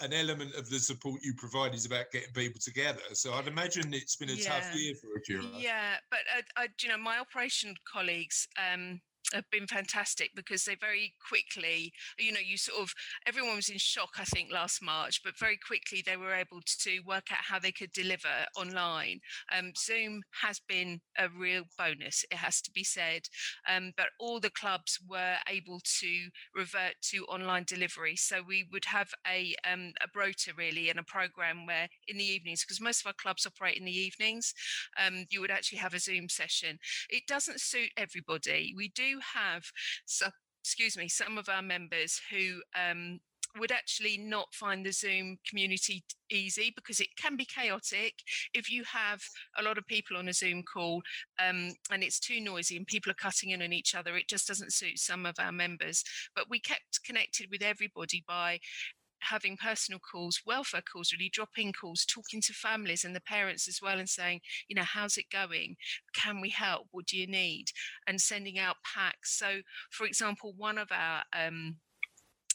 [0.00, 3.00] an element of the support you provide is about getting people together.
[3.12, 5.50] So I'd imagine it's been a tough year for Accuro.
[5.58, 9.00] Yeah, but uh, I, you know, my operation colleagues um,
[9.32, 12.92] have been fantastic because they very quickly, you know, you sort of
[13.26, 17.00] everyone was in shock, I think, last March, but very quickly they were able to
[17.06, 19.20] work out how they could deliver online.
[19.56, 23.22] Um, Zoom has been a real bonus, it has to be said,
[23.68, 28.16] um, but all the clubs were able to revert to online delivery.
[28.16, 32.24] So we would have a um, a rota really and a program where in the
[32.24, 34.54] evenings, because most of our clubs operate in the evenings,
[35.04, 36.78] um, you would actually have a Zoom session.
[37.10, 38.72] It doesn't suit everybody.
[38.76, 39.64] We do have,
[40.06, 43.20] some, excuse me, some of our members who um,
[43.58, 48.14] would actually not find the Zoom community easy because it can be chaotic
[48.52, 49.22] if you have
[49.58, 51.02] a lot of people on a Zoom call
[51.42, 54.16] um, and it's too noisy and people are cutting in on each other.
[54.16, 56.04] It just doesn't suit some of our members.
[56.34, 58.60] But we kept connected with everybody by
[59.20, 63.80] having personal calls, welfare calls, really drop-in calls, talking to families and the parents as
[63.82, 65.76] well, and saying, you know, how's it going?
[66.14, 66.86] Can we help?
[66.90, 67.66] What do you need?
[68.06, 69.38] And sending out packs.
[69.38, 71.76] So, for example, one of our um,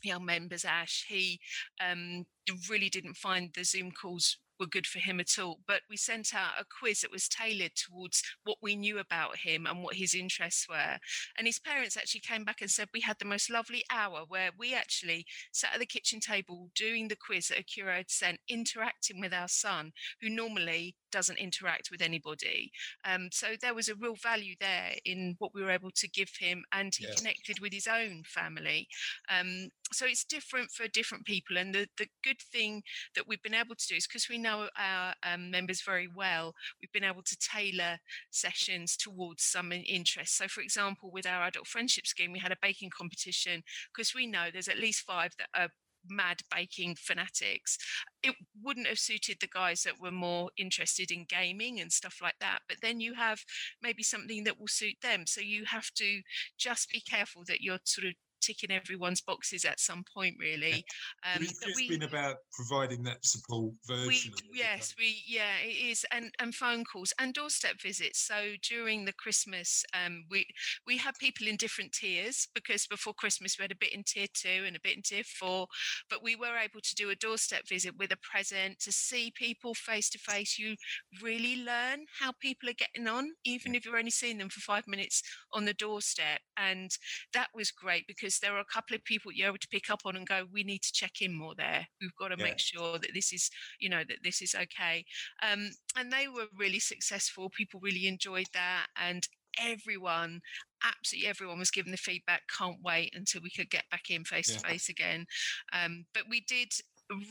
[0.03, 1.39] young members, Ash, he
[1.81, 2.25] um,
[2.69, 5.59] really didn't find the Zoom calls were good for him at all.
[5.67, 9.65] But we sent out a quiz that was tailored towards what we knew about him
[9.65, 10.97] and what his interests were.
[11.37, 14.51] And his parents actually came back and said we had the most lovely hour where
[14.57, 19.19] we actually sat at the kitchen table doing the quiz that Accuro had sent, interacting
[19.19, 22.71] with our son, who normally doesn't interact with anybody.
[23.05, 26.31] Um, so there was a real value there in what we were able to give
[26.39, 27.13] him, and he Yeah.
[27.15, 28.87] connected with his own family.
[29.29, 31.57] Um, so it's different for different people.
[31.57, 32.83] And the, the good thing
[33.15, 36.53] that we've been able to do is because we know our um, members very well,
[36.81, 37.97] we've been able to tailor
[38.31, 40.37] sessions towards some in- interests.
[40.37, 43.63] So, for example, with our adult friendship scheme, we had a baking competition
[43.93, 45.69] because we know there's at least five that are
[46.09, 47.77] mad baking fanatics
[48.21, 52.35] it wouldn't have suited the guys that were more interested in gaming and stuff like
[52.39, 53.39] that but then you have
[53.81, 56.21] maybe something that will suit them so you have to
[56.57, 58.13] just be careful that you're sort of
[58.43, 60.83] ticking everyone's boxes at some point really.
[61.23, 63.73] Um it's just we- been about providing that support
[64.07, 64.35] we virtually.
[64.53, 68.19] yes we yeah it is and and phone calls and doorstep visits.
[68.21, 70.45] So during the christmas um we
[70.85, 74.27] we had people in different tiers because before christmas we had a bit in tier
[74.33, 75.67] two and a bit in tier four
[76.09, 79.73] but we were able to do a doorstep visit with a present to see people
[79.73, 80.57] face to face.
[80.57, 80.75] You
[81.21, 84.87] really learn how people are getting on even if you're only seeing them for five
[84.87, 85.21] minutes
[85.53, 86.91] on the doorstep and
[87.33, 90.01] that was great because there were a couple of people you're able to pick up
[90.05, 91.87] on and go we need to check in more there.
[92.01, 92.43] We've got to Yeah.
[92.43, 95.05] make sure that this is you know that this is okay.
[95.41, 97.49] Um, and they were really successful.
[97.49, 99.27] People really enjoyed that and
[99.59, 100.41] everyone
[100.83, 104.51] absolutely everyone was given the feedback can't wait until we could get back in face
[104.51, 105.25] to face again.
[105.71, 106.73] Um, but we did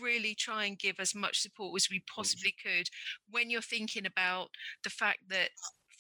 [0.01, 2.89] really try and give as much support as we possibly could.
[3.29, 4.51] When you're thinking about
[4.85, 5.51] the fact that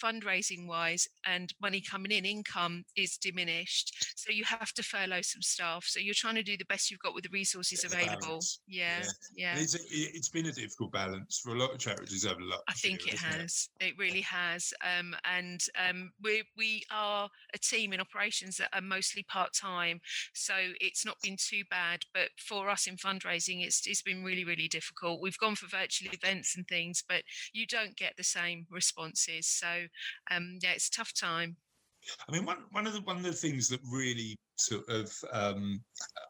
[0.02, 5.42] fundraising wise and money coming in income is diminished so you have to furlough some
[5.42, 8.40] staff so you're trying to do the best you've got with the resources the available
[8.66, 9.00] yeah
[9.36, 9.54] Yeah.
[9.54, 12.46] yeah It's, it- it's been a difficult balance for a lot of charities over the
[12.46, 13.68] last I think year, it has.
[13.80, 13.94] It?
[13.98, 14.72] really has.
[14.82, 20.00] Um, and um, we we are a team in operations that are mostly part time,
[20.34, 22.00] so it's not been too bad.
[22.14, 25.20] But for us in fundraising, it's it's been really really difficult.
[25.20, 29.46] We've gone for virtual events and things, but you don't get the same responses.
[29.46, 29.86] So
[30.30, 31.56] um, yeah, it's a tough time.
[32.28, 35.84] I mean, one one of the one of the things that really sort of um,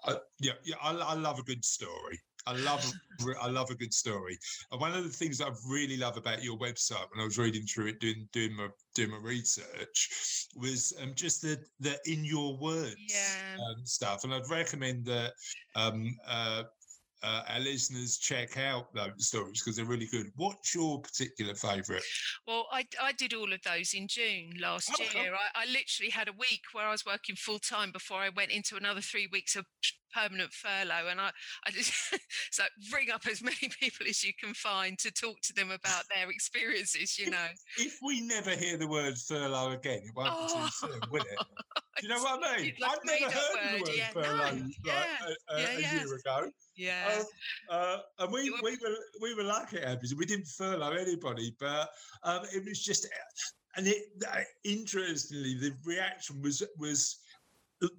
[0.04, 2.18] I, yeah yeah I, I love a good story.
[2.46, 2.92] I love a
[3.40, 4.36] I love a good story.
[4.70, 7.62] And one of the things I really love about your website when I was reading
[7.66, 12.58] through it, doing doing my doing my research, was um, just the the in your
[12.58, 13.56] words Yeah.
[13.58, 14.24] um, stuff.
[14.24, 15.34] And I'd recommend that
[15.74, 16.64] um, uh,
[17.22, 20.26] uh, our listeners check out those stories because they're really good.
[20.36, 22.02] What's your particular favourite?
[22.46, 25.34] Well, I, I did all of those in June last Oh, year.
[25.34, 28.50] I, I literally had a week where I was working full time before I went
[28.50, 29.66] into another three weeks of
[30.14, 31.08] permanent furlough.
[31.10, 31.30] And I,
[31.66, 31.92] I just
[32.50, 36.04] so ring up as many people as you can find to talk to them about
[36.14, 37.46] their experiences, you know.
[37.78, 40.64] If we never hear the word furlough again, it won't be Oh.
[40.80, 41.38] too soon, will it?
[42.00, 42.72] Do you know what I mean?
[42.80, 45.04] Like I've never heard the word, word yeah, furlough no, like, yeah,
[45.50, 45.94] a, a, yeah, a yeah.
[46.04, 46.50] year ago.
[46.74, 47.18] Yeah.
[47.18, 47.24] Um,
[47.70, 50.16] uh, and we, were- we were we were lucky Aberdeen.
[50.18, 51.90] We didn't furlough anybody, but
[52.24, 53.06] um, it was just
[53.76, 57.18] and it uh, interestingly the reaction was was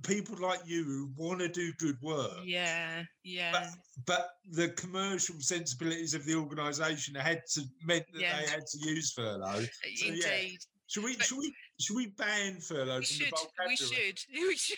[0.04, 3.04] people like you who want to do good work yeah.
[3.24, 3.69] Yeah.
[4.06, 8.39] but the commercial sensibilities of the organisation had to meant that Yeah.
[8.39, 9.46] they had to use furlough.
[9.46, 9.67] Uh, so,
[10.06, 10.13] yeah.
[10.13, 10.60] Indeed.
[10.88, 13.33] Should we But- should we should we ban furlough We should.
[13.67, 14.19] We should.
[14.33, 14.77] We should.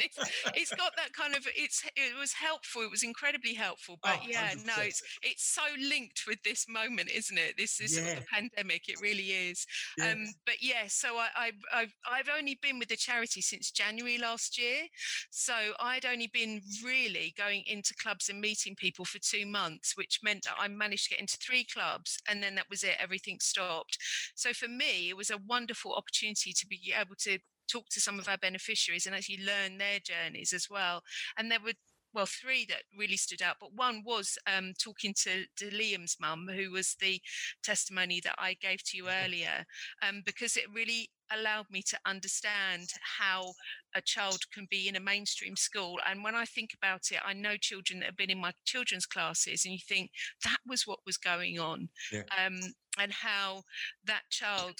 [0.00, 0.18] it's,
[0.54, 1.46] it's got that kind of.
[1.56, 1.82] It's.
[1.96, 2.82] It was helpful.
[2.82, 3.98] It was incredibly helpful.
[4.02, 4.86] But Oh, yeah, no, 100%.
[4.86, 7.54] it's it's so linked with this moment, isn't it?
[7.58, 8.14] This is Yeah.
[8.16, 8.88] the pandemic.
[8.88, 9.66] It really is.
[9.98, 10.12] Yeah.
[10.12, 14.18] Um, but yeah, so I, I, I've I've only been with the charity since January
[14.18, 14.82] last year.
[15.30, 20.20] So I'd only been really going into clubs and meeting people for two months, which
[20.22, 22.96] meant that I managed to get into three clubs, and then that was it.
[23.00, 23.98] Everything stopped.
[24.34, 27.38] So for me, it was a wonderful opportunity to be able to
[27.72, 31.02] talk to some of our beneficiaries and actually learn their journeys as well.
[31.36, 31.72] And there were
[32.12, 36.46] well three that really stood out, but one was um, talking to, to Liam's mum,
[36.48, 37.20] who was the
[37.62, 39.64] testimony that I gave to you earlier,
[40.06, 42.88] um, because it really allowed me to understand
[43.18, 43.52] how
[43.94, 45.98] a child can be in a mainstream school.
[46.08, 49.06] And when I think about it, I know children that have been in my children's
[49.06, 50.10] classes, and you think
[50.44, 52.22] that was what was going on, Yeah.
[52.38, 52.58] um,
[52.98, 53.62] and how
[54.04, 54.76] that child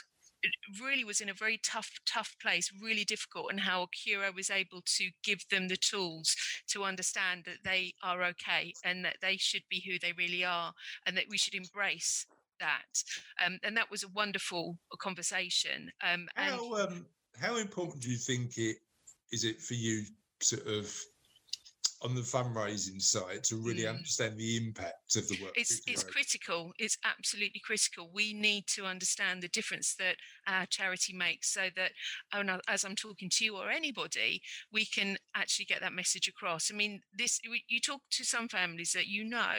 [0.83, 4.83] really was in a very tough, tough place, really difficult, and how Accuro was able
[4.97, 6.35] to give them the tools
[6.69, 10.73] to understand that they are okay and that they should be who they really are,
[11.07, 12.27] and that we should embrace
[12.61, 13.03] that.
[13.45, 15.91] Um, and that was a wonderful conversation.
[16.03, 17.07] Um, and How um
[17.39, 18.77] how important do you think it
[19.33, 20.05] is it for you
[20.41, 20.95] sort of
[22.07, 23.97] on the fundraising side to really Mm.
[23.97, 25.53] understand the impact of the work.
[25.57, 30.16] it's it's critical it's absolutely critical we need to understand the difference that
[30.47, 31.90] our charity makes so that
[32.33, 34.40] oh as i'm talking to you or anybody
[34.73, 38.92] we can actually get that message across i mean this you talk to some families
[38.92, 39.57] that you know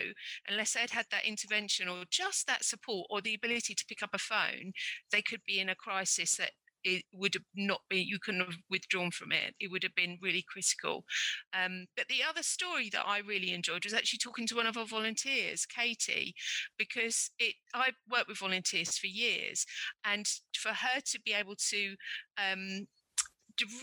[0.47, 4.12] unless they'd had that intervention or just that support or the ability to pick up
[4.13, 4.71] a phone
[5.12, 6.51] they could be in a crisis that
[6.83, 10.17] it would have not been you couldn't have withdrawn from it it would have been
[10.21, 11.03] really critical.
[11.53, 14.77] Um, but the other story that I really enjoyed was actually talking to one of
[14.77, 16.35] our volunteers, Katie,
[16.77, 19.65] because it I worked with volunteers for years,
[20.05, 21.95] and for her to be able to
[22.37, 22.87] um,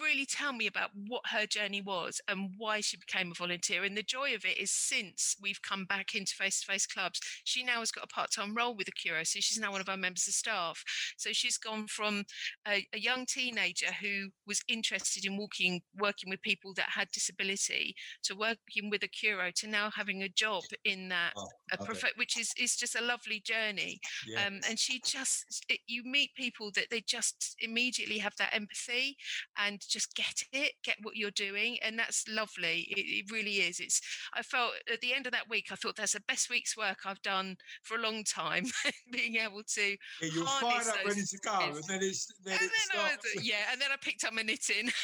[0.00, 3.84] really tell me about what her journey was and why she became a volunteer.
[3.84, 7.20] And the joy of it is since we've come back into face to face clubs,
[7.44, 9.26] she now has got a part time role with the Curo.
[9.26, 10.82] So she's now one of our members of staff.
[11.16, 12.24] So she's gone from
[12.66, 17.94] a, a young teenager who was interested in walking, working with people that had disability
[18.24, 21.84] to working with Accuro to now having a job in that, Oh, okay.
[21.84, 24.46] prof- which is, is just a lovely journey Yeah.
[24.46, 29.16] um, and she just it, you meet people that they just immediately have that empathy
[29.56, 33.81] and just get it get what you're doing and that's lovely it, it really is
[33.81, 34.00] it's
[34.35, 36.98] i felt at the end of that week i thought that's the best week's work
[37.07, 38.64] i've done for a long time
[39.12, 41.77] being able to yeah, you're fired up, ready to go, skills.
[41.77, 44.42] and then it's then and it then I yeah and then i picked up my
[44.42, 44.90] knitting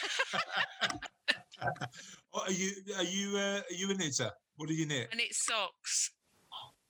[2.34, 4.30] are you are you uh, are you a knitter?
[4.56, 5.08] What do you knit?
[5.10, 6.10] and it's socks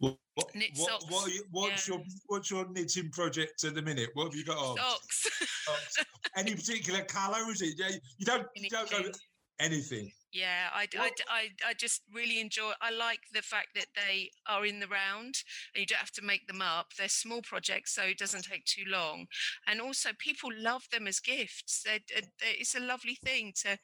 [0.01, 1.95] What what, what, socks, what are you, what's yeah.
[1.95, 4.09] your what's your knitting project at the minute?
[4.15, 4.77] What have you got on?
[4.79, 5.27] socks
[5.67, 5.97] Socks.
[6.37, 7.51] Any particular colour?
[7.51, 7.75] Is it?
[7.79, 9.13] Yeah, You don't you don't go Anything.
[9.61, 10.11] anything.
[10.33, 12.71] Yeah, I, d- I, I just really enjoy.
[12.81, 15.35] I like the fact that they are in the round
[15.75, 16.87] and you don't have to make them up.
[16.97, 19.27] They're small projects, so it doesn't take too long.
[19.67, 21.83] And also, people love them as gifts.
[21.85, 23.77] They're, uh, they it's a lovely thing to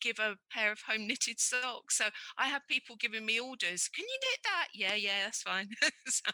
[0.00, 1.98] give a pair of home knitted socks.
[1.98, 2.06] So
[2.38, 3.88] I have people giving me orders.
[3.94, 4.68] Can you knit that?
[4.74, 5.68] Yeah, yeah, that's fine.
[6.06, 6.30] so,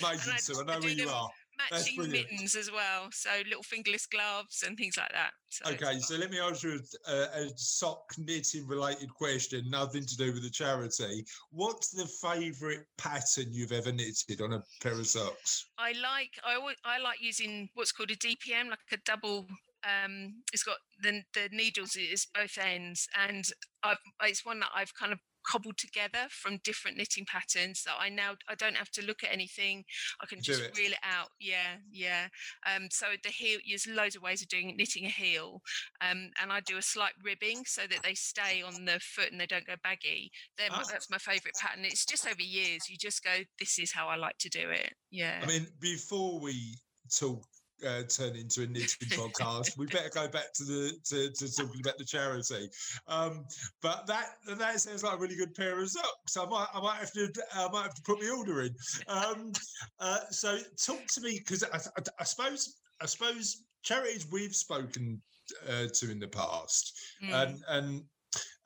[0.00, 0.60] Amazing, I- Sue.
[0.60, 1.30] I know where you are.
[1.70, 3.08] Matching mittens as well.
[3.12, 5.30] So little fingerless gloves and things like that.
[5.50, 10.04] So Okay, so let me ask you a, a, a sock knitting related question, nothing
[10.06, 11.24] to do with the charity.
[11.50, 15.66] What's the favourite pattern you've ever knitted on a pair of socks?
[15.78, 19.46] I like I always, I like using what's called a DPN, like a double.
[19.84, 23.44] Um, it's got the the needles is both ends, and
[23.82, 28.08] I've it's one that I've kind of cobbled together from different knitting patterns that I
[28.08, 29.82] now I don't have to look at anything.
[30.20, 30.78] I can just it.
[30.78, 31.30] reel it out.
[31.40, 32.28] Yeah, yeah.
[32.64, 35.60] Um, so the heel, there's loads of ways of doing knitting a heel,
[36.00, 39.40] um, and I do a slight ribbing so that they stay on the foot and
[39.40, 40.30] they don't go baggy.
[40.56, 40.88] They're my, Ah.
[40.90, 41.84] that's my favourite pattern.
[41.84, 42.88] It's just over years.
[42.88, 44.94] You just go, this is how I like to do it.
[45.10, 45.40] Yeah.
[45.42, 46.76] I mean, before we
[47.18, 47.44] talk,
[47.86, 51.80] uh, turn into a knitting podcast, we better go back to the to, to talking
[51.80, 52.68] about the charity.
[53.08, 53.44] Um,
[53.80, 56.36] but that that sounds like a really good pair of socks.
[56.36, 58.74] I might I might have to I might have to put my order in.
[59.08, 59.52] Um,
[60.00, 65.20] uh, so talk to me because I, I, I suppose I suppose charities we've spoken
[65.68, 67.42] uh, to in the past Mm.
[67.42, 68.02] and and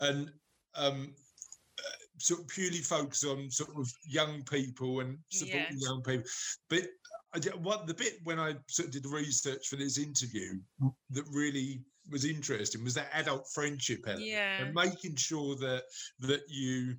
[0.00, 0.31] and
[0.76, 1.14] um
[1.79, 6.29] uh, sort of purely focus on sort of young people and supporting young people
[6.68, 6.83] but
[7.38, 10.59] did, what the bit when I sort of did the research for this interview
[11.11, 14.62] that really was interesting was that adult friendship element yeah.
[14.62, 15.83] and making sure that
[16.20, 16.94] that you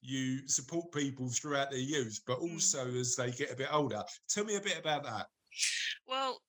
[0.00, 2.52] you support people throughout their youth but Mm.
[2.52, 5.26] also as they get a bit older tell me a bit about that
[6.06, 6.40] Well,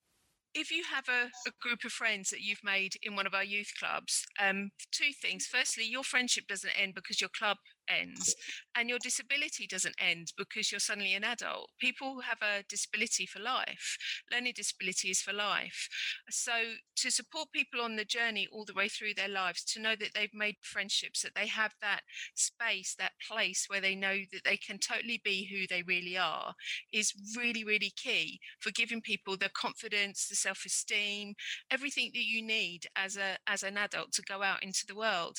[0.54, 3.44] if you have a, a group of friends that you've made in one of our
[3.44, 5.46] youth clubs, um, two things.
[5.46, 7.56] Firstly, your friendship doesn't end because your club
[7.88, 8.34] ends,
[8.74, 11.70] and your disability doesn't end because you're suddenly an adult.
[11.78, 13.96] People have a disability for life.
[14.32, 15.88] Learning disability is for life.
[16.30, 16.52] So
[16.96, 20.10] to support people on the journey all the way through their lives, to know that
[20.14, 22.00] they've made friendships, that they have that
[22.34, 26.54] space, that place where they know that they can totally be who they really are,
[26.92, 31.34] is really, really key for giving people the confidence, the self-esteem,
[31.70, 35.38] everything that you need as a as an adult to go out into the world.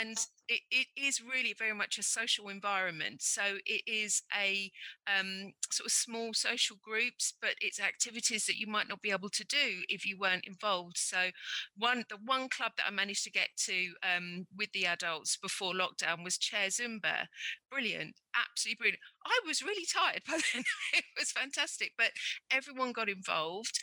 [0.00, 0.16] And
[0.52, 3.22] it, it is really very much a social environment.
[3.22, 4.70] So it is a
[5.06, 9.30] um, sort of small social groups, but it's activities that you might not be able
[9.30, 10.98] to do if you weren't involved.
[10.98, 11.30] So
[11.76, 15.72] one the one club that I managed to get to um, with the adults before
[15.72, 17.26] lockdown was Chair Zumba.
[17.70, 19.00] Brilliant, absolutely brilliant.
[19.26, 20.64] I was really tired by then.
[20.94, 22.10] it was fantastic, but
[22.50, 23.78] everyone got involved,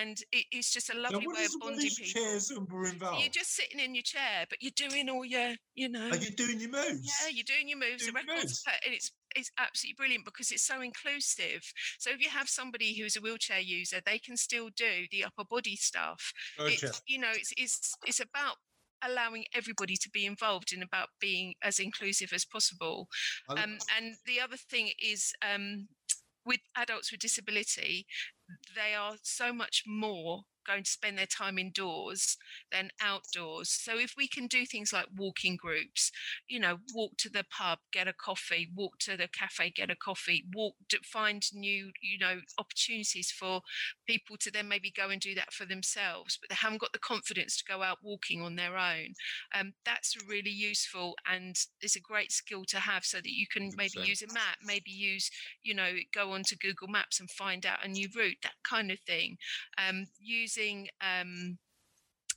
[0.00, 2.22] and it, it's just a lovely way of bonding people.
[2.22, 6.08] chairs involved You're just sitting in your chair, but you're doing all your, you know,
[6.10, 8.06] are you doing your moves yeah, you're doing your moves.
[8.06, 8.78] The Doing your records, moves.
[8.84, 11.62] and it's it's absolutely brilliant because it's so inclusive.
[11.98, 15.44] So if you have somebody who's a wheelchair user, they can still do the upper
[15.48, 16.32] body stuff.
[16.58, 16.86] Gotcha.
[16.86, 18.56] It's you know, it's it's it's about
[19.02, 23.08] allowing everybody to be involved in about being as inclusive as possible.
[23.48, 25.88] Um, and the other thing is um,
[26.44, 28.06] with adults with disability,
[28.74, 32.36] they are so much more going to spend their time indoors
[32.70, 33.70] than outdoors.
[33.70, 36.12] So if we can do things like walking groups,
[36.46, 39.96] you know, walk to the pub, get a coffee, walk to the cafe, get a
[39.96, 43.62] coffee, walk to find new, you know, opportunities for
[44.06, 46.98] people to then maybe go and do that for themselves, but they haven't got the
[46.98, 49.14] confidence to go out walking on their own.
[49.58, 53.70] Um, that's really useful and it's a great skill to have so that you can
[53.76, 54.06] maybe 100%.
[54.06, 55.30] use a map, maybe use,
[55.62, 58.98] you know, go onto Google Maps and find out a new route, that kind of
[59.00, 59.36] thing.
[59.78, 60.06] Um,
[60.58, 61.58] using um,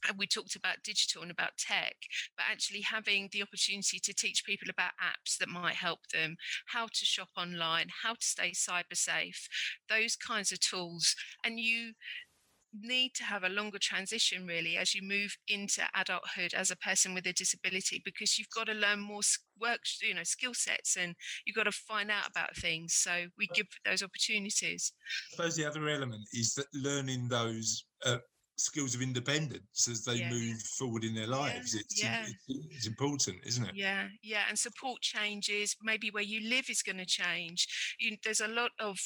[0.07, 1.93] and we talked about digital and about tech,
[2.36, 6.88] but actually having the opportunity to teach people about apps that might help them, how
[6.88, 9.47] to shop online, how to stay cyber safe,
[9.89, 11.15] those kinds of tools.
[11.45, 11.93] And you
[12.74, 17.13] need to have a longer transition really as you move into adulthood as a person
[17.13, 19.22] with a disability because you've got to learn more
[19.59, 21.15] work you know skill sets and
[21.45, 22.93] you've got to find out about things.
[22.93, 24.93] So we give those opportunities.
[25.32, 28.17] I suppose the other element is that learning those uh,
[28.62, 30.30] skills of independence as they Yeah.
[30.30, 31.74] move forward in their lives.
[31.74, 32.26] It's, yeah.
[32.28, 33.76] it's, it's important, isn't it?
[33.76, 35.76] Yeah, yeah, and support changes.
[35.82, 37.68] Maybe where you live is going to change.
[37.99, 38.99] You, there's a lot of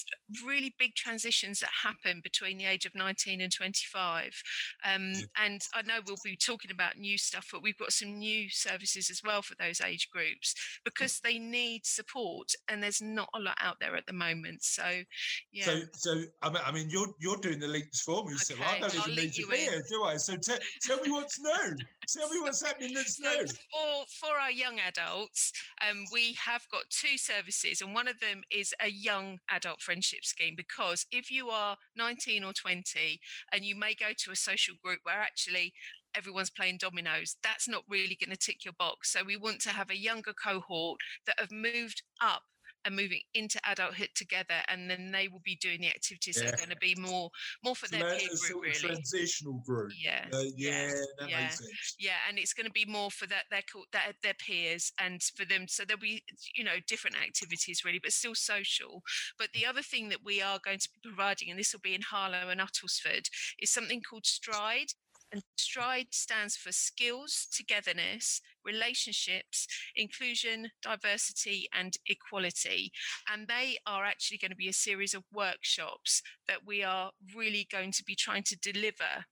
[0.46, 4.42] really big transitions that happen between the age of 19 and 25.
[4.84, 5.22] Um, Yeah.
[5.38, 9.10] and I know we'll be talking about new stuff, but we've got some new services
[9.10, 10.54] as well for those age groups
[10.84, 14.64] because they need support, and there's not a lot out there at the moment.
[14.64, 15.04] So,
[15.52, 15.66] yeah.
[15.66, 18.80] So, so I mean, I mean, you're you're doing the links for me, so I
[18.80, 19.45] don't even need to you.
[19.52, 20.18] Here, do I?
[20.18, 21.76] So, te- tell me what's new.
[22.08, 23.46] Tell me what's happening that's So new.
[23.48, 25.52] for for our young adults,
[25.88, 30.24] um, we have got two services, and one of them is a young adult friendship
[30.24, 30.56] scheme.
[30.56, 33.20] Because if you are 19 or 20,
[33.52, 35.74] and you may go to a social group where actually
[36.16, 39.12] everyone's playing dominoes, that's not really going to tick your box.
[39.12, 42.44] So we want to have a younger cohort that have moved up
[42.86, 46.58] and moving into adulthood together, and then they will be doing the activities that are
[46.58, 47.30] going to be more
[47.64, 48.74] more for So their peer group, really.
[48.74, 49.92] transitional group.
[50.02, 50.26] Yeah.
[50.32, 51.42] Uh, yeah, that yeah.
[51.42, 51.96] makes sense.
[52.00, 55.46] Yeah, and it's going to be more for that their their, their peers and for
[55.46, 55.68] them.
[55.68, 56.24] So there'll be
[56.56, 59.02] you know different activities really, but still social.
[59.38, 61.96] But the other thing that we are going to be providing, and this will be
[61.96, 63.28] in Harlow and Uttlesford,
[63.60, 64.94] is something called Stride.
[65.32, 72.92] And Stride stands for skills, togetherness, relationships, inclusion, diversity, and equality.
[73.32, 77.68] And they are actually going to be a series of workshops that we are really
[77.70, 79.26] going to be trying to deliver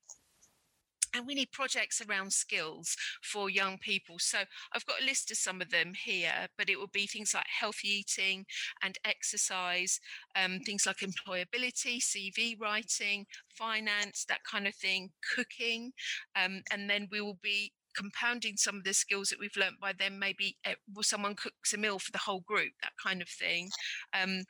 [1.14, 4.18] and we need projects around skills for young people.
[4.20, 4.40] So
[4.74, 7.46] I've got a list of some of them here, but it will be things like
[7.48, 8.46] healthy eating
[8.82, 10.00] and exercise,
[10.36, 15.92] um, things like employability, CV writing, finance, that kind of thing, cooking,
[16.36, 19.94] um, and then we will be compounding some of the skills that we've learnt by
[19.98, 23.30] then maybe uh, well, someone cooks a meal for the whole group that kind of
[23.30, 23.70] thing.
[24.14, 24.44] Um,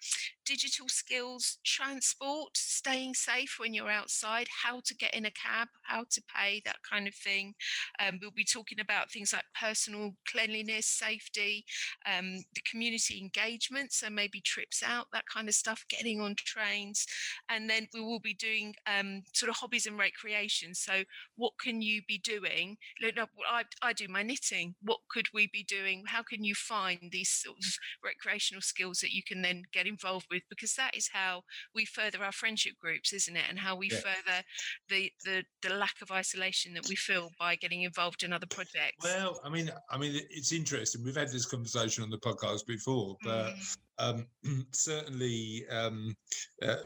[0.46, 6.04] digital skills transport staying safe when you're outside how to get in a cab how
[6.10, 7.54] to pay that kind of thing.
[8.00, 11.66] Um, we'll be talking about things like personal cleanliness safety
[12.06, 17.06] um, the community engagement so maybe trips out that kind of stuff getting on trains.
[17.50, 20.74] And then we will be doing um, sort of hobbies and recreation.
[20.76, 21.04] So
[21.36, 22.78] what can you be doing?
[23.02, 23.16] Look,
[23.50, 24.76] I, I do my knitting.
[24.82, 26.04] What could we be doing?
[26.08, 27.66] How can you find these sort of
[28.04, 30.44] recreational skills that you can then get involved with?
[30.50, 33.46] Because that is how we further our friendship groups isn't it?
[33.50, 34.00] And how we Yeah.
[34.00, 34.44] further
[34.90, 39.04] the, the the lack of isolation that we feel by getting involved in other projects.
[39.04, 41.04] Well, I mean, I mean, it's interesting.
[41.04, 44.28] We've had this conversation on the podcast before, but Mm, um,
[44.72, 46.16] certainly um,
[46.62, 46.78] uh,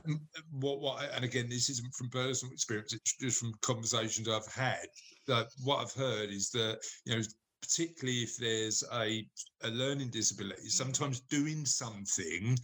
[0.51, 4.85] what what and again this isn't from personal experience it's just from conversations i've had
[5.27, 7.21] that what i've heard is that you know
[7.61, 9.25] particularly if there's a,
[9.63, 10.71] a learning disability mm.
[10.71, 12.57] sometimes doing something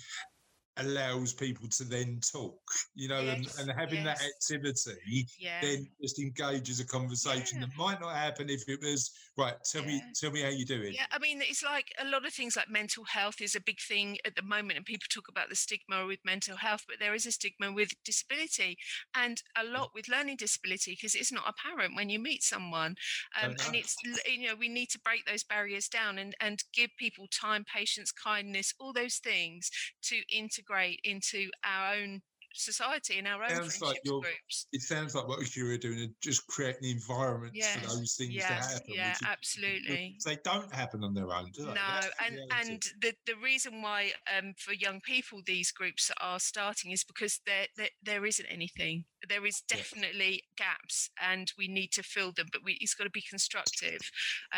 [0.78, 2.60] allows people to then talk
[2.96, 5.62] you know and, Yes, and having that activity yeah.
[5.62, 7.68] then just engages a conversation Yeah.
[7.68, 10.94] that might not happen if it was right tell me tell me how you're doing.
[10.94, 13.80] Yeah, I mean, it's like a lot of things like mental health is a big
[13.80, 17.14] thing at the moment, and people talk about the stigma with mental health, but there
[17.14, 18.78] is a stigma with disability
[19.16, 22.96] and a lot with learning disability because it's not apparent when you meet someone.
[23.42, 26.90] Um, and it's, you know, we need to break those barriers down and, and give
[26.98, 29.70] people time, patience, kindness, all those things
[30.04, 32.22] to integrate into our own
[32.54, 34.68] society in our own like friendship you're- groups.
[34.72, 38.36] it sounds like what you're doing is just creating the environment Yes, for those things
[38.36, 40.18] to happen yeah, is- absolutely.
[40.26, 41.68] they don't happen on their own, do they?
[41.74, 42.40] No, That's the and
[42.70, 47.42] and the the reason why um, for young people these groups are starting is because
[47.46, 49.06] there there, there isn't anything.
[49.30, 53.10] there is definitely gaps and we need to fill them but we, it's got to
[53.10, 54.00] be constructive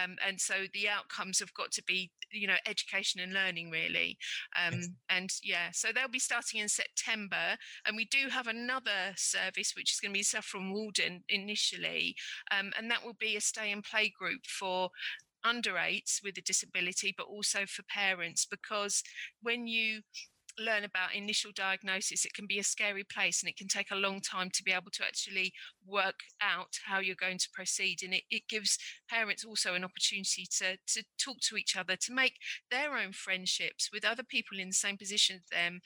[0.02, 4.18] um, and so the outcomes have got to be you know education and learning really
[4.60, 4.88] um, Yes.
[5.10, 7.56] and yeah so they'll be starting in september
[7.86, 12.16] and we do have another service which is going to be saffron walden initially
[12.52, 14.90] um, and that will be a stay and play group for
[15.44, 19.04] under eights with a disability but also for parents because
[19.42, 20.02] when you
[20.60, 23.96] learn about initial diagnosis, it can be a scary place and it can take a
[23.96, 25.54] long time to be able to actually
[25.86, 28.00] work out how you're going to proceed.
[28.04, 28.78] And it, it gives
[29.10, 32.36] parents also an opportunity to, to talk to each other, to make
[32.72, 35.82] their own friendships with other people in the same position as them.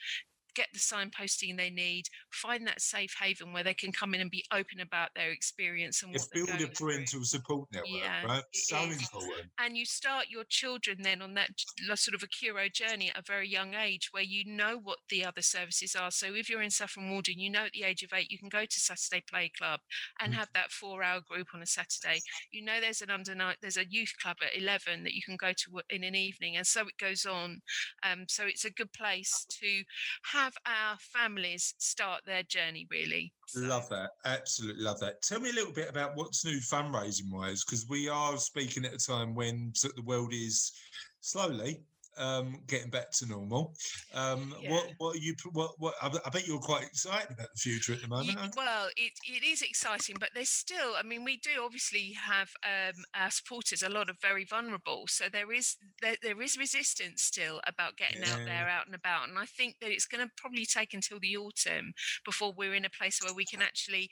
[0.54, 4.30] Get the signposting they need, find that safe haven where they can come in and
[4.30, 6.88] be open about their experience and what It's they're build a going through.
[6.88, 8.44] parental support network, Yeah, right?
[8.52, 9.50] So important.
[9.58, 11.50] and you start your children then on that
[11.94, 15.42] sort of Accuro journey at a very young age where you know what the other
[15.42, 16.10] services are.
[16.10, 18.48] So if you're in Saffron Walden, you know at the age of eight, you can
[18.48, 19.80] go to Saturday Play Club
[20.20, 20.36] and Mm.
[20.36, 22.20] have that four hour group on a Saturday.
[22.50, 25.52] You know there's an under there's a youth club at 11 that you can go
[25.52, 26.56] to in an evening.
[26.56, 27.62] And so it goes on.
[28.02, 29.82] Um, so it's a good place to
[30.24, 33.32] have our families start their journey really.
[33.46, 34.10] So- Love that.
[34.24, 35.22] Absolutely love that.
[35.22, 38.94] Tell me a little bit about what's new fundraising wise, because we are speaking at
[38.94, 40.72] a time when the world is
[41.20, 41.82] slowly
[42.20, 43.74] um, getting back to normal.
[44.14, 44.92] Um, What Yeah.
[44.98, 47.92] what are you what what I bet- I bet you're quite excited about the future
[47.94, 48.38] at the moment.
[48.38, 48.50] you?
[48.56, 53.04] well, it, it is exciting, but there's still, I mean, we do obviously have um,
[53.14, 55.04] our supporters, a lot of very vulnerable.
[55.08, 59.28] So there is there, there is resistance still about getting out there, out and about.
[59.28, 61.92] And I think that it's going to probably take until the autumn
[62.24, 64.10] before we're in a place where we can actually,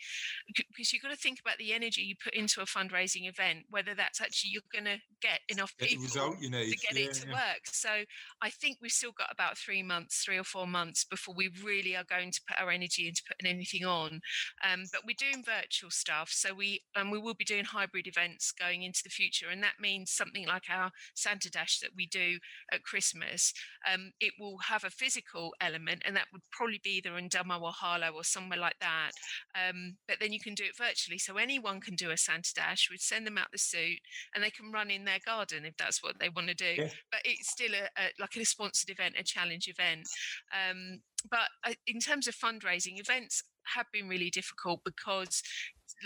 [0.57, 3.95] because you've got to think about the energy you put into a fundraising event, whether
[3.95, 6.71] that's actually you're going to get enough people result you need.
[6.73, 7.33] to get Yeah, it to yeah.
[7.35, 7.61] work.
[7.67, 7.98] So
[8.43, 11.97] I think we've still got about three months, three or four months before we really
[11.97, 14.21] are going to put our energy into putting anything on.
[14.65, 18.53] Um, but we're doing virtual stuff, so we and we will be doing hybrid events
[18.53, 22.39] going into the future, and that means something like our Santa Dash that we do
[22.73, 23.53] at Christmas.
[23.93, 27.61] Um, it will have a physical element, and that would probably be either in Dunmow
[27.61, 29.13] or Harlow or somewhere like that.
[29.55, 32.89] Um, but then you can do it virtually, so anyone can do a Santa Dash.
[32.91, 34.01] We'd send them out the suit,
[34.35, 36.89] and they can run in their garden if that's what they want to do Yeah.
[37.11, 40.07] but it's still a, a like a sponsored event, a challenge event.
[40.53, 43.43] Um, but uh, in terms of fundraising, events
[43.75, 45.43] have been really difficult because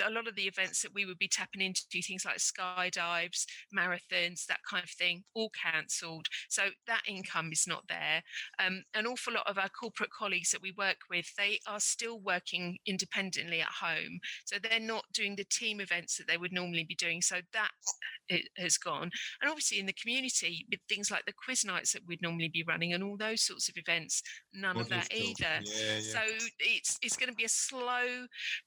[0.05, 3.45] a lot of the events that we would be tapping into, things like skydives,
[3.76, 6.26] marathons, that kind of thing, all cancelled.
[6.49, 8.22] So that income is not there.
[8.64, 12.20] Um, an awful lot of our corporate colleagues that we work with, they are still
[12.20, 14.20] working independently at home.
[14.45, 17.22] So they're not doing the team events that they would normally be doing.
[17.22, 17.70] So that
[18.57, 19.11] has gone.
[19.40, 22.64] And obviously in the community, with things like the quiz nights that we'd normally be
[22.66, 24.22] running and all those sorts of events,
[24.53, 25.45] none More of that either.
[25.62, 26.01] Yeah, yeah.
[26.01, 26.20] So
[26.59, 28.26] it's it's going to be a slow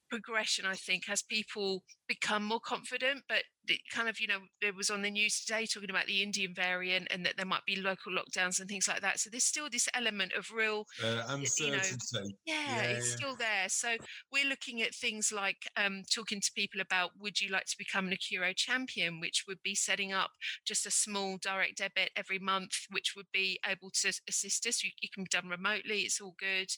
[0.10, 3.24] progression, I think, as people become more confident.
[3.28, 6.22] But it kind of, you know, it was on the news today talking about the
[6.22, 9.20] Indian variant and that there might be local lockdowns and things like that.
[9.20, 11.24] So there's still this element of real uh,
[11.60, 11.78] you know,
[12.45, 13.16] yeah, Yeah, it's yeah.
[13.16, 13.68] still there.
[13.68, 13.95] So
[14.32, 18.08] we're looking at things like um, talking to people about would you like to become
[18.08, 20.32] an Accuro champion, which would be setting up
[20.66, 24.84] just a small direct debit every month, which would be able to assist us.
[24.84, 26.01] You, it can be done remotely.
[26.01, 26.70] It's all good.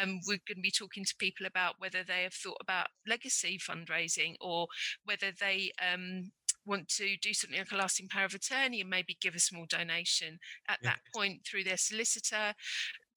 [0.00, 2.73] Um, we're going to be talking to people about whether they have thought about
[3.06, 4.66] legacy fundraising or
[5.04, 6.30] whether they um,
[6.66, 9.66] want to do something like a lasting power of attorney and maybe give a small
[9.68, 10.90] donation at Yeah.
[10.90, 12.54] that point through their solicitor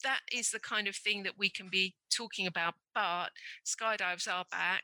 [0.03, 2.75] that is the kind of thing that we can be talking about.
[2.93, 3.29] But
[3.65, 4.83] skydives are back,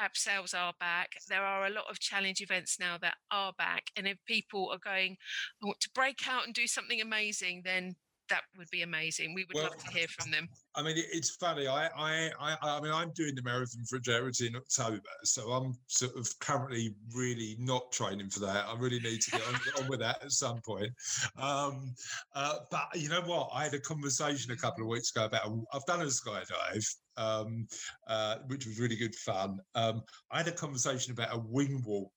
[0.00, 1.10] abseils are back.
[1.28, 3.84] There are a lot of challenge events now that are back.
[3.96, 5.16] And if people are going,
[5.62, 7.96] I want to break out and do something amazing, then
[8.32, 9.34] that would be amazing.
[9.34, 10.48] We would Well, love to hear from them.
[10.74, 11.66] I mean, it's funny.
[11.68, 15.74] I, I, I, I mean, I'm doing the marathon for charity in October, so I'm
[15.88, 18.64] sort of currently really not training for that.
[18.66, 20.90] I really need to get on, on with that at some point.
[21.36, 21.94] Um,
[22.34, 23.50] uh, but you know what?
[23.52, 25.42] I had a conversation a couple of weeks ago about.
[25.74, 27.66] I've done a skydive, um,
[28.06, 29.58] uh, which was really good fun.
[29.74, 32.10] Um, I had a conversation about a wing walk.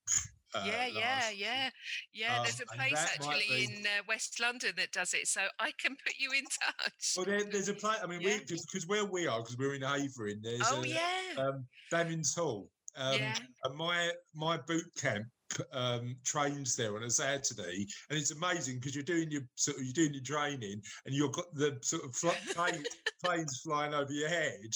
[0.55, 1.69] Uh, yeah, yeah, yeah,
[2.13, 2.43] yeah.
[2.43, 5.71] There's Um, a place actually be- in uh, West London that does it, so I
[5.77, 7.13] can put you in touch.
[7.17, 7.99] Well, there, there's a place.
[8.01, 8.37] I mean, Yeah.
[8.37, 11.01] we because where we are, because we're in Havering, there's oh a, yeah,
[11.37, 12.69] um, Damyns Hall.
[12.95, 13.35] Um, yeah.
[13.65, 15.27] And my my boot camp
[15.71, 19.83] um, trains there on a Saturday, and it's amazing because you're doing your sort of
[19.83, 22.83] you're doing your training, and you've got the sort of fl- plane,
[23.23, 24.73] planes flying over your head.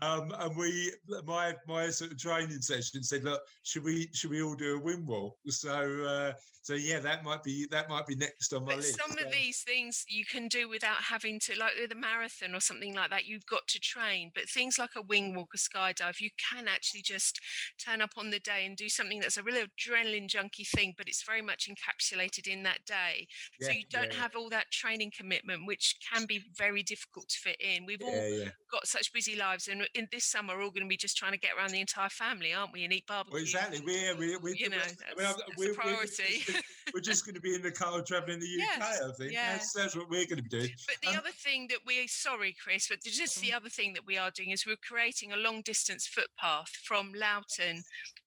[0.00, 0.92] Um, and we,
[1.24, 4.80] my my sort of training session said, look, should we should we all do a
[4.80, 5.36] wing walk?
[5.48, 5.70] So
[6.04, 6.32] uh,
[6.62, 8.98] so yeah, that might be that might be next on my But list.
[9.00, 12.54] some So- of these things you can do without having to, like with a marathon
[12.54, 14.30] or something like that, you've got to train.
[14.34, 17.40] But things like a wing walk, a skydive, you can actually just
[17.84, 21.08] turn up on the day and do something that's a real adrenaline junkie thing, but
[21.08, 23.26] it's very much encapsulated in that day.
[23.60, 27.38] so you don't yeah, have all that training commitment, which can be very difficult to
[27.38, 27.84] fit in.
[27.86, 28.48] We've all Yeah, yeah.
[28.70, 31.32] got such busy lives, and in this summer, we're all going to be just trying
[31.32, 32.84] to get around the entire family, aren't we?
[32.84, 33.32] And eat barbecue.
[33.34, 33.80] Well, exactly.
[33.84, 36.38] We're, we're, we're, You know, I that's- mean, that's we're, we're, priority.
[36.46, 36.51] just,
[36.94, 39.32] we're just going to be in the car traveling the UK, Yes, I think.
[39.32, 39.52] yeah.
[39.52, 40.70] That's, that's what we're going to be doing.
[40.86, 44.06] But the Um, other thing that we sorry, Chris, but just the other thing that
[44.06, 47.82] we are doing is we're creating a long distance footpath from Loughton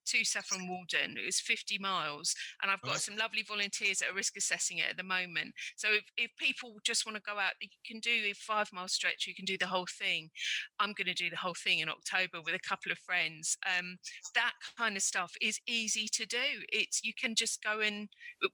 [0.07, 1.17] to Saffron Walden.
[1.17, 2.99] It was 50 miles, and I've got Right.
[3.01, 5.53] some lovely volunteers that are risk assessing it at the moment.
[5.75, 8.87] So if, if people just want to go out, you can do a five mile
[8.87, 10.29] stretch, you can do the whole thing.
[10.79, 13.57] I'm going to do the whole thing in October with a couple of friends.
[13.65, 13.97] Um,
[14.35, 16.37] that kind of stuff is easy to do.
[16.69, 18.09] It's you can just go and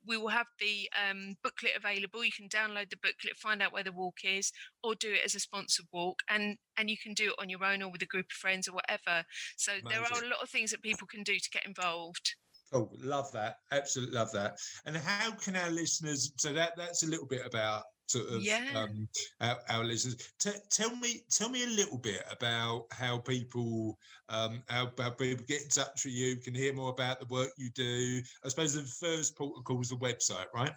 [0.08, 2.24] we will have the um, booklet available.
[2.24, 4.52] You can download the booklet, find out where the walk is,
[4.84, 7.64] or do it as a sponsored walk, and and you can do it on your
[7.64, 9.26] own or with a group of friends or whatever.
[9.58, 12.36] So there are a lot of things that people can do to get involved.
[12.74, 13.58] Oh, love that.
[13.72, 14.56] Absolutely love that.
[14.86, 18.68] And how can our listeners, so that that's a little bit about sort of Yeah.
[18.76, 19.08] um,
[19.40, 20.32] our, our listeners.
[20.40, 23.98] T- tell me, tell me a little bit about how people,
[24.32, 27.70] um, how, people get in touch with you, can hear more about the work you
[27.70, 28.22] do.
[28.44, 30.72] I suppose the first call is the website, right?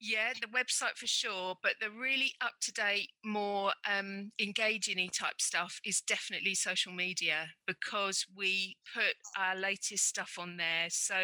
[0.00, 5.40] Yeah, the website for sure, but the really up to date, more um, engaging type
[5.40, 10.86] stuff is definitely social media because we put our latest stuff on there.
[10.88, 11.14] So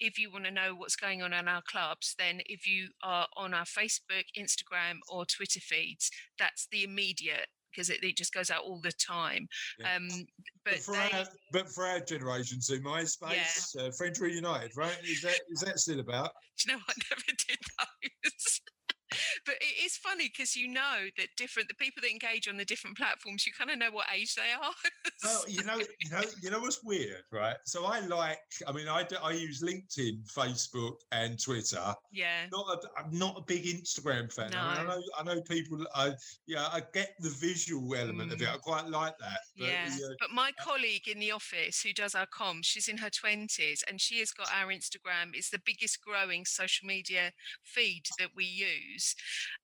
[0.00, 3.26] if you want to know what's going on in our clubs, then if you are
[3.36, 8.50] on our Facebook, Instagram, or Twitter feeds, that's the immediate because it, it just goes
[8.50, 9.46] out all the time.
[9.78, 9.96] Yeah.
[9.96, 10.08] Um,
[10.64, 14.96] But, but for they, our, but for our generation, so MySpace, uh, Friends Reunited, right?
[15.04, 16.30] Is that is that still about?
[16.58, 18.60] Do you know, I never did those.
[19.44, 22.64] But it is funny because you know that different the people that engage on the
[22.64, 24.72] different platforms, you kind of know what age they are.
[25.24, 27.56] Well, you know, you know, you know what's weird, right?
[27.64, 28.38] So I like,
[28.68, 31.94] I mean, I, do- I use LinkedIn, Facebook, and Twitter.
[32.12, 32.46] yeah.
[32.52, 34.54] Not a, I'm not a big Instagram fan.
[34.54, 34.88] I, mean, I No.
[34.90, 35.78] know, I know people.
[35.94, 36.12] I
[36.46, 38.46] yeah, I get the visual element of it.
[38.46, 38.54] Mm.
[38.54, 39.38] I quite like that.
[39.58, 42.98] But yeah, uh, but my colleague in the office who does our comms, she's in
[42.98, 45.30] her twenties, and she has got our Instagram.
[45.32, 47.32] It's the biggest growing social media
[47.64, 48.95] feed that we use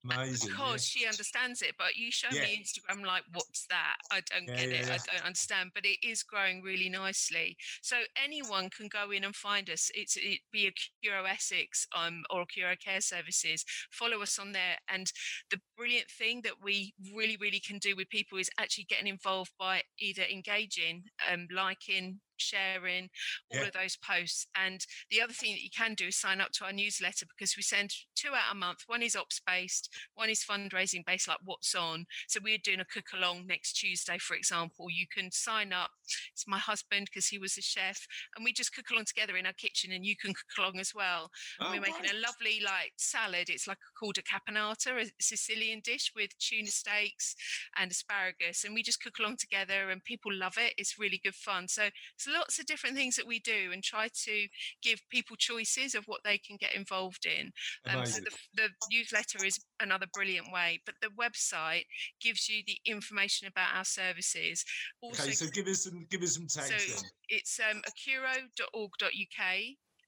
[0.05, 0.51] amazing.
[0.51, 0.57] yeah.
[0.57, 1.75] because she understands it.
[1.79, 2.43] But you show Yeah.
[2.43, 3.97] me Instagram, like, what's that?
[4.11, 4.87] I don't Yeah, get yeah, it.
[4.87, 4.95] yeah.
[4.95, 5.71] I don't understand.
[5.75, 7.57] But it is growing really nicely.
[7.83, 9.91] So anyone can go in and find us.
[9.95, 10.73] It's it be a
[11.05, 13.65] Curo Essex um, or Curo Care Services.
[13.91, 14.79] Follow us on there.
[14.89, 15.11] And
[15.51, 19.53] the brilliant thing that we really, really can do with people is actually getting involved
[19.59, 23.11] by either engaging, um, liking, sharing
[23.51, 23.67] all Yeah.
[23.67, 24.47] of those posts.
[24.55, 27.57] And the other thing that you can do is sign up to our newsletter because
[27.57, 28.83] we send two out a month.
[28.87, 32.07] One is ops based, one is fundraising based, like what's on.
[32.29, 34.89] So we're doing a cook along next Tuesday, for example.
[34.91, 35.91] You can sign up.
[36.33, 39.47] It's my husband because he was a chef, and we just cook along together in
[39.47, 41.31] our kitchen, and you can cook along as well.
[41.61, 43.49] And Oh, we're making a lovely like salad.
[43.49, 47.35] It's like called a caponata, a Sicilian dish with tuna steaks
[47.77, 50.75] and asparagus, and we just cook along together, and people love it.
[50.79, 51.69] It's really good fun.
[51.69, 54.47] So there's lots of different things that we do, and try to
[54.83, 57.53] give people choices of what they can get involved in.
[57.87, 61.85] Um, so the, the newsletter is another brilliant way, but the website
[62.21, 64.65] gives you the information about our services.
[65.01, 67.11] Also, Okay, so give us some give us some tags so then.
[67.29, 69.59] it's um, accuro.org.uk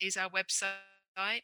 [0.01, 1.43] is our website,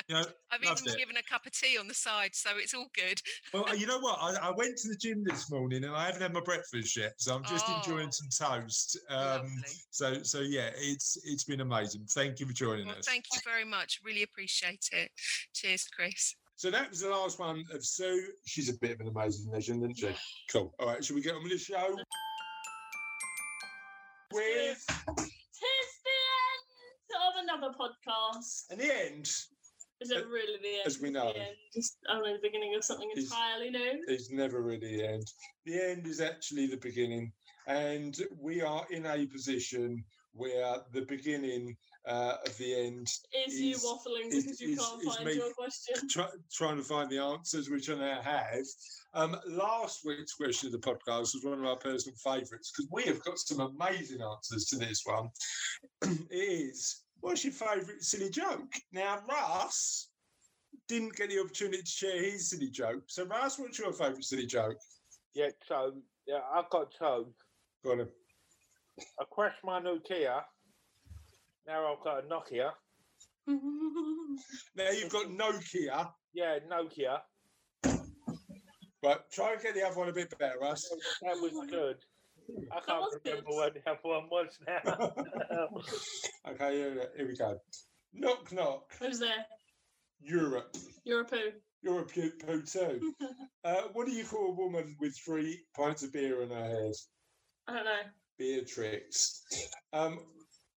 [0.09, 0.97] You know, I've even it.
[0.99, 3.21] given a cup of tea on the side, so it's all good.
[3.53, 4.19] well, you know what?
[4.23, 7.13] I, I went to the gym this morning and I haven't had my breakfast yet,
[7.19, 7.77] so I'm just Oh.
[7.77, 8.99] enjoying some toast.
[9.11, 9.49] Um,
[9.91, 12.07] so, so yeah, it's it's been amazing.
[12.11, 13.07] Thank you for joining Well, us.
[13.07, 14.01] thank you very much.
[14.05, 15.11] Really appreciate it.
[15.55, 16.35] Cheers, Chris.
[16.57, 18.21] So that was the last one of Sue.
[18.47, 20.09] She's a bit of an amazing legend, isn't she?
[20.53, 20.75] Cool.
[20.81, 21.97] All right, shall we get on with the show?
[24.33, 28.65] With Tis the end of another podcast.
[28.71, 29.31] and the end
[30.01, 30.87] Is it really the end?
[30.87, 31.33] as we know.
[31.33, 34.05] The end just only the beginning of something Is- entirely new.
[34.07, 35.25] It's never really the end.
[35.67, 37.33] The end is actually the beginning,
[37.67, 41.77] and we are in a position where the beginning
[42.07, 43.07] uh, of the end
[43.47, 46.09] Is you waffling is- because you is- can't is find your question?
[46.09, 48.65] try, trying to find the answers, which I now have.
[49.15, 53.03] Um, last week's question of the podcast was one of our personal favourites because we
[53.05, 55.29] have got some amazing answers to this one.
[56.03, 58.73] it is what's your favourite silly joke?
[58.93, 60.09] Now, Russ
[60.89, 63.05] didn't get the opportunity to share his silly joke.
[63.07, 64.79] So, Russ, what's your favourite silly joke?
[65.35, 65.95] Yeah, so
[66.27, 67.27] yeah, I've got two.
[67.85, 67.99] Go on.
[67.99, 68.09] then.
[69.21, 70.43] I crashed my Nokia.
[71.67, 72.71] Now I've got a Nokia.
[74.77, 76.11] Now you've got Nokia.
[76.33, 77.21] Yeah, Nokia.
[79.03, 80.89] Right, try and get the other one a bit better, Russ.
[81.23, 81.97] That was good.
[82.73, 83.31] I can't was good.
[83.31, 85.13] remember what the other one was now.
[86.53, 87.59] Okay, here, here we go.
[88.15, 88.93] Knock, knock.
[89.01, 89.45] Who's there?
[90.21, 90.75] Europe.
[91.05, 91.53] You're a poo.
[91.83, 93.15] You're a poo, poo too.
[93.65, 96.93] Uh, what do you call a woman with three pints of beer in her head?
[97.67, 97.91] I don't know.
[98.39, 99.43] Beatrix.
[99.93, 100.21] Um,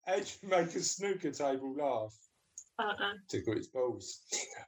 [0.06, 2.12] how do you make a snooker table laugh?
[2.78, 3.12] I don't know.
[3.28, 4.22] Tickle its balls.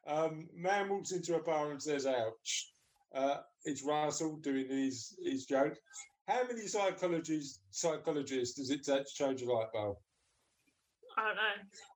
[0.06, 2.70] Um, man walks into a bar and says, ouch.
[3.14, 5.76] Uh, it's Russell doing his, his joke.
[6.32, 9.96] How many psychologists, psychologists does it take to change a light bulb?
[11.18, 11.42] I don't know.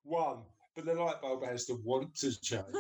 [0.03, 0.43] One.
[0.75, 2.65] But the light bulb has to want to change.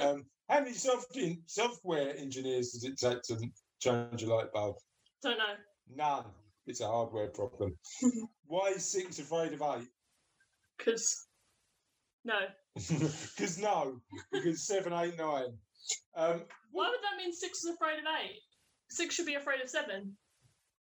[0.00, 1.16] Um, how many soft
[1.46, 3.36] software engineers does it take to
[3.80, 4.76] change a light bulb?
[5.22, 5.54] don't know.
[5.94, 6.24] None.
[6.66, 7.76] It's a hardware problem.
[8.46, 9.88] Why is six afraid of eight?
[10.78, 11.26] Because
[12.24, 12.38] no.
[12.76, 14.00] Because no,
[14.32, 15.52] because seven, eight, nine.
[16.16, 18.40] Um, Why would that mean six is afraid of eight?
[18.90, 20.16] Six should be afraid of seven.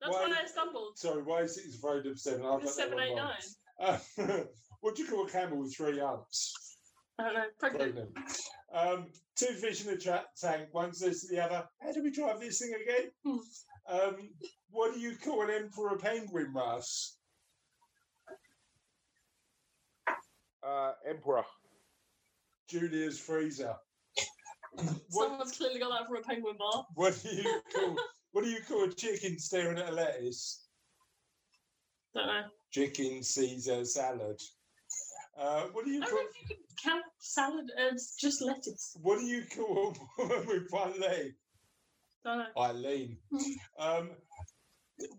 [0.02, 0.98] That's Why- why I stumbled.
[0.98, 2.46] sorry, why is six afraid of seven?
[2.46, 3.34] I've Because got that seven, one eight, wrong.
[4.20, 4.28] nine.
[4.28, 4.44] Uh,
[4.82, 6.54] what do you call a camel with three humps?
[7.18, 7.46] I don't know.
[7.60, 7.96] Pregnant.
[7.96, 8.40] Pregnant.
[8.74, 10.70] Um, two fish in a tra- tank.
[10.74, 13.38] One says to the other, "How do we drive this thing again?" Hmm.
[13.88, 14.30] Um,
[14.72, 17.18] what do you call an emperor penguin, Russ?
[20.64, 21.44] uh, Emperor.
[22.68, 23.76] Julius Freezer.
[25.10, 26.86] Someone's clearly got that from a penguin bar.
[26.96, 27.96] what do you call
[28.32, 30.66] what do you call a chicken staring at a lettuce?
[32.16, 32.42] Don't know.
[32.72, 34.40] Chicken Caesar salad.
[35.38, 38.42] Uh, what do you I don't call know if you can count salad as just
[38.42, 38.96] lettuce.
[39.02, 41.34] what do you call a woman with one leg?
[42.24, 42.46] Don't know.
[42.58, 43.18] Eileen.
[43.80, 44.12] um,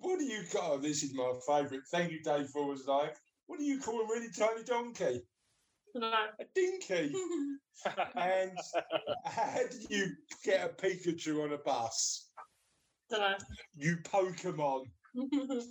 [0.01, 0.79] what do you call?
[0.79, 1.83] This is my favourite.
[1.91, 2.49] Thank you, Dave.
[2.49, 5.23] For was like, what do you call a really tiny donkey?
[5.95, 7.15] Don't A dinky.
[8.17, 8.59] and
[9.25, 10.09] how do you
[10.45, 12.31] get a Pikachu on a bus?
[13.11, 13.43] don't
[13.77, 14.87] You Pokemon.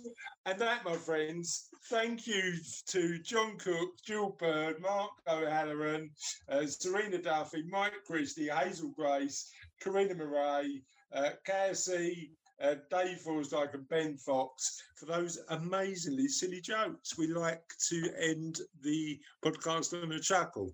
[0.46, 2.54] And that, my friends, thank you
[2.88, 6.10] to John Cook, Jill Bird, Mark O'Halloran,
[6.50, 9.50] uh, Serena Duffy, Mike Christie, Hazel Grace,
[9.82, 10.82] Karina Murray,
[11.14, 12.32] uh, Cassie,
[12.62, 17.18] uh, Dave Forsdyke, and Ben Fox for those amazingly silly jokes.
[17.18, 20.72] We like to end the podcast on a chuckle.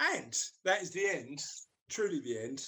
[0.00, 1.42] And that is the end,
[1.88, 2.64] truly the end,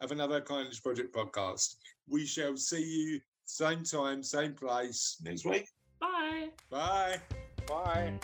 [0.00, 1.76] of another Kindness Project podcast.
[2.08, 5.68] We shall see you same time, same place next week.
[6.00, 6.48] Bye.
[6.70, 7.20] Bye.
[7.66, 8.20] Bye.